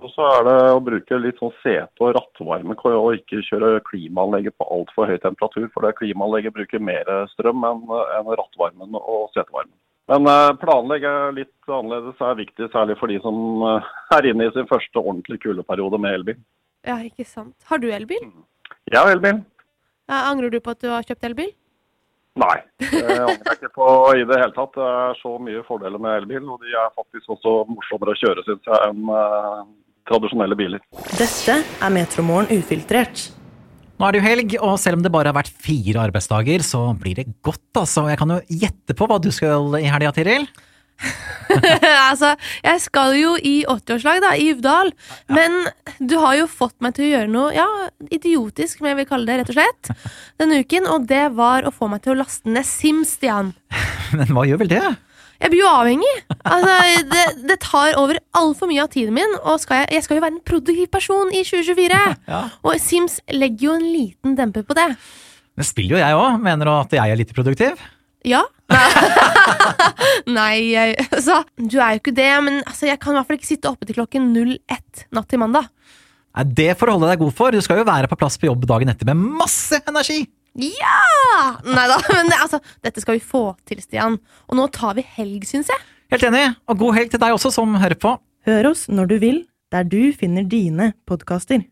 Og 0.00 0.10
så 0.12 0.24
er 0.28 0.42
det 0.44 0.56
å 0.74 0.80
bruke 0.84 1.18
litt 1.20 1.38
sånn 1.40 1.54
sete- 1.62 2.04
og 2.04 2.12
rattvarme 2.16 2.76
og 2.76 3.14
ikke 3.16 3.44
kjøre 3.46 3.80
klimaanlegget 3.88 4.56
på 4.60 4.66
altfor 4.68 5.08
høy 5.08 5.16
temperatur. 5.22 5.70
For 5.72 5.86
det 5.86 5.96
klimaanlegget 6.00 6.56
bruker 6.56 6.84
mer 6.84 7.08
strøm 7.32 7.64
enn 7.64 7.84
enn 8.18 8.36
rattvarmen 8.40 9.00
og 9.00 9.30
setevarmen. 9.32 9.76
Men 10.12 10.28
eh, 10.28 10.50
planlegge 10.60 11.12
litt 11.38 11.70
annerledes 11.70 12.20
er 12.20 12.36
viktig, 12.36 12.68
særlig 12.72 12.96
for 13.00 13.12
de 13.12 13.16
som 13.24 13.64
eh, 13.70 13.90
er 14.18 14.28
inne 14.28 14.48
i 14.48 14.54
sin 14.56 14.68
første 14.68 15.00
ordentlige 15.00 15.46
kuleperiode 15.46 16.00
med 16.00 16.18
elbil. 16.18 16.40
Ja, 16.84 16.98
ikke 17.00 17.24
sant. 17.24 17.56
Har 17.70 17.80
du 17.80 17.88
elbil? 17.88 18.26
Jeg 18.92 19.00
har 19.00 19.12
elbil. 19.14 19.40
Ja, 20.10 20.26
angrer 20.28 20.52
du 20.52 20.58
på 20.60 20.74
at 20.74 20.82
du 20.84 20.90
har 20.92 21.06
kjøpt 21.08 21.24
elbil? 21.30 21.54
Nei, 22.34 22.56
det 22.82 23.14
angrer 23.14 23.54
ikke 23.54 23.70
på 23.78 23.86
i 24.18 24.26
det 24.26 24.40
hele 24.42 24.52
tatt. 24.56 24.74
Det 24.74 24.90
er 24.90 25.16
så 25.20 25.36
mye 25.40 25.62
fordeler 25.68 26.02
med 26.02 26.18
elbil, 26.18 26.50
og 26.50 26.60
de 26.66 26.74
er 26.74 26.90
faktisk 26.98 27.30
også 27.36 27.54
morsommere 27.70 28.12
å 28.12 28.18
kjøre, 28.18 28.44
syns 28.44 28.68
jeg, 28.68 28.90
enn 28.90 29.06
uh, 29.06 29.62
tradisjonelle 30.10 30.58
biler. 30.58 30.82
Dette 31.14 31.60
er 31.62 31.94
Metromorgen 31.94 32.50
ufiltrert. 32.58 33.28
Nå 33.94 34.06
er 34.06 34.14
det 34.14 34.20
jo 34.20 34.26
helg, 34.26 34.54
og 34.58 34.76
selv 34.82 34.98
om 34.98 35.04
det 35.04 35.12
bare 35.14 35.30
har 35.30 35.36
vært 35.36 35.54
fire 35.64 36.08
arbeidsdager, 36.08 36.64
så 36.66 36.88
blir 36.98 37.18
det 37.20 37.28
godt, 37.46 37.66
altså. 37.78 38.08
Jeg 38.10 38.18
kan 38.20 38.32
jo 38.34 38.40
gjette 38.64 38.96
på 38.98 39.06
hva 39.10 39.20
du 39.22 39.30
skal 39.34 39.76
i 39.78 39.86
helga, 39.86 40.10
Tiril. 40.16 40.48
altså, 42.08 42.32
jeg 42.64 42.82
skal 42.82 43.14
jo 43.18 43.34
i 43.38 43.54
80-årslag, 43.70 44.20
da, 44.24 44.32
i 44.38 44.50
Uvdal. 44.54 44.90
Men 45.30 45.64
du 45.98 46.16
har 46.22 46.38
jo 46.40 46.50
fått 46.50 46.76
meg 46.84 46.96
til 46.96 47.06
å 47.06 47.12
gjøre 47.12 47.32
noe 47.32 47.54
ja, 47.54 47.68
idiotisk, 48.14 48.80
som 48.80 48.90
jeg 48.90 48.98
vil 48.98 49.08
kalle 49.08 49.30
det, 49.30 49.40
rett 49.42 49.54
og 49.54 49.58
slett, 49.58 50.12
denne 50.42 50.62
uken. 50.64 50.90
Og 50.90 51.06
det 51.10 51.26
var 51.38 51.66
å 51.66 51.74
få 51.74 51.90
meg 51.92 52.04
til 52.04 52.16
å 52.16 52.20
laste 52.24 52.50
ned 52.50 52.66
Sims, 52.66 53.14
Stian. 53.18 53.54
Men 54.14 54.34
hva 54.34 54.46
gjør 54.48 54.64
vel 54.64 54.74
det? 54.74 54.86
Jeg 55.42 55.50
blir 55.52 55.60
jo 55.64 55.70
avhengig. 55.70 56.12
Altså, 56.46 56.74
det, 57.10 57.24
det 57.48 57.58
tar 57.64 57.96
over 58.00 58.20
altfor 58.38 58.70
mye 58.70 58.84
av 58.84 58.90
tiden 58.92 59.16
min, 59.16 59.36
og 59.42 59.58
skal 59.62 59.82
jeg, 59.82 59.90
jeg 59.96 60.06
skal 60.06 60.18
jo 60.18 60.24
være 60.24 60.36
en 60.36 60.44
produktiv 60.46 60.86
person 60.94 61.32
i 61.34 61.42
2024. 61.46 62.00
Ja. 62.34 62.40
Og 62.64 62.78
Sims 62.80 63.18
legger 63.32 63.68
jo 63.68 63.74
en 63.76 63.84
liten 63.84 64.36
demper 64.38 64.64
på 64.66 64.76
det. 64.78 64.86
Det 65.58 65.66
spiller 65.68 65.96
jo 65.98 66.00
jeg 66.00 66.16
òg. 66.18 66.38
Mener 66.42 66.66
du 66.66 66.72
at 66.72 66.94
jeg 66.96 67.12
er 67.12 67.20
lite 67.20 67.36
produktiv? 67.36 67.82
Ja. 68.24 68.40
Nei, 70.38 70.54
jeg, 70.72 70.94
altså, 71.10 71.42
du 71.60 71.76
er 71.76 71.96
jo 71.96 72.00
ikke 72.00 72.14
det, 72.16 72.30
men 72.46 72.62
altså, 72.64 72.88
jeg 72.88 73.00
kan 73.02 73.12
i 73.12 73.18
hvert 73.18 73.28
fall 73.28 73.38
ikke 73.38 73.50
sitte 73.50 73.70
oppe 73.70 73.88
til 73.88 73.98
klokken 73.98 74.30
01 74.32 75.04
natt 75.14 75.28
til 75.30 75.42
mandag. 75.42 75.68
Nei, 76.34 76.46
Det 76.56 76.70
får 76.78 76.88
du 76.90 76.94
holde 76.96 77.10
deg 77.12 77.20
god 77.22 77.36
for. 77.36 77.54
Du 77.54 77.62
skal 77.64 77.82
jo 77.82 77.86
være 77.88 78.10
på 78.10 78.18
plass 78.18 78.40
på 78.40 78.48
jobb 78.48 78.64
dagen 78.70 78.90
etter 78.94 79.10
med 79.12 79.20
masse 79.42 79.78
energi! 79.84 80.24
Ja! 80.60 81.58
Nei 81.66 81.86
da, 81.90 81.98
men 82.14 82.30
det, 82.30 82.38
altså, 82.38 82.60
dette 82.84 83.02
skal 83.02 83.18
vi 83.18 83.24
få 83.24 83.46
til, 83.66 83.82
Stian. 83.82 84.20
Og 84.48 84.58
nå 84.58 84.68
tar 84.74 84.96
vi 84.98 85.06
helg, 85.16 85.46
syns 85.48 85.72
jeg. 85.72 85.82
Helt 86.14 86.26
enig, 86.28 86.46
og 86.70 86.78
god 86.78 86.98
helg 86.98 87.12
til 87.14 87.22
deg 87.22 87.34
også 87.34 87.50
som 87.54 87.74
hører 87.80 87.98
på. 87.98 88.16
Hør 88.46 88.70
oss 88.70 88.86
når 88.92 89.10
du 89.10 89.16
vil, 89.22 89.38
der 89.74 89.86
du 89.88 90.12
finner 90.14 90.44
dine 90.46 90.92
podkaster. 91.08 91.64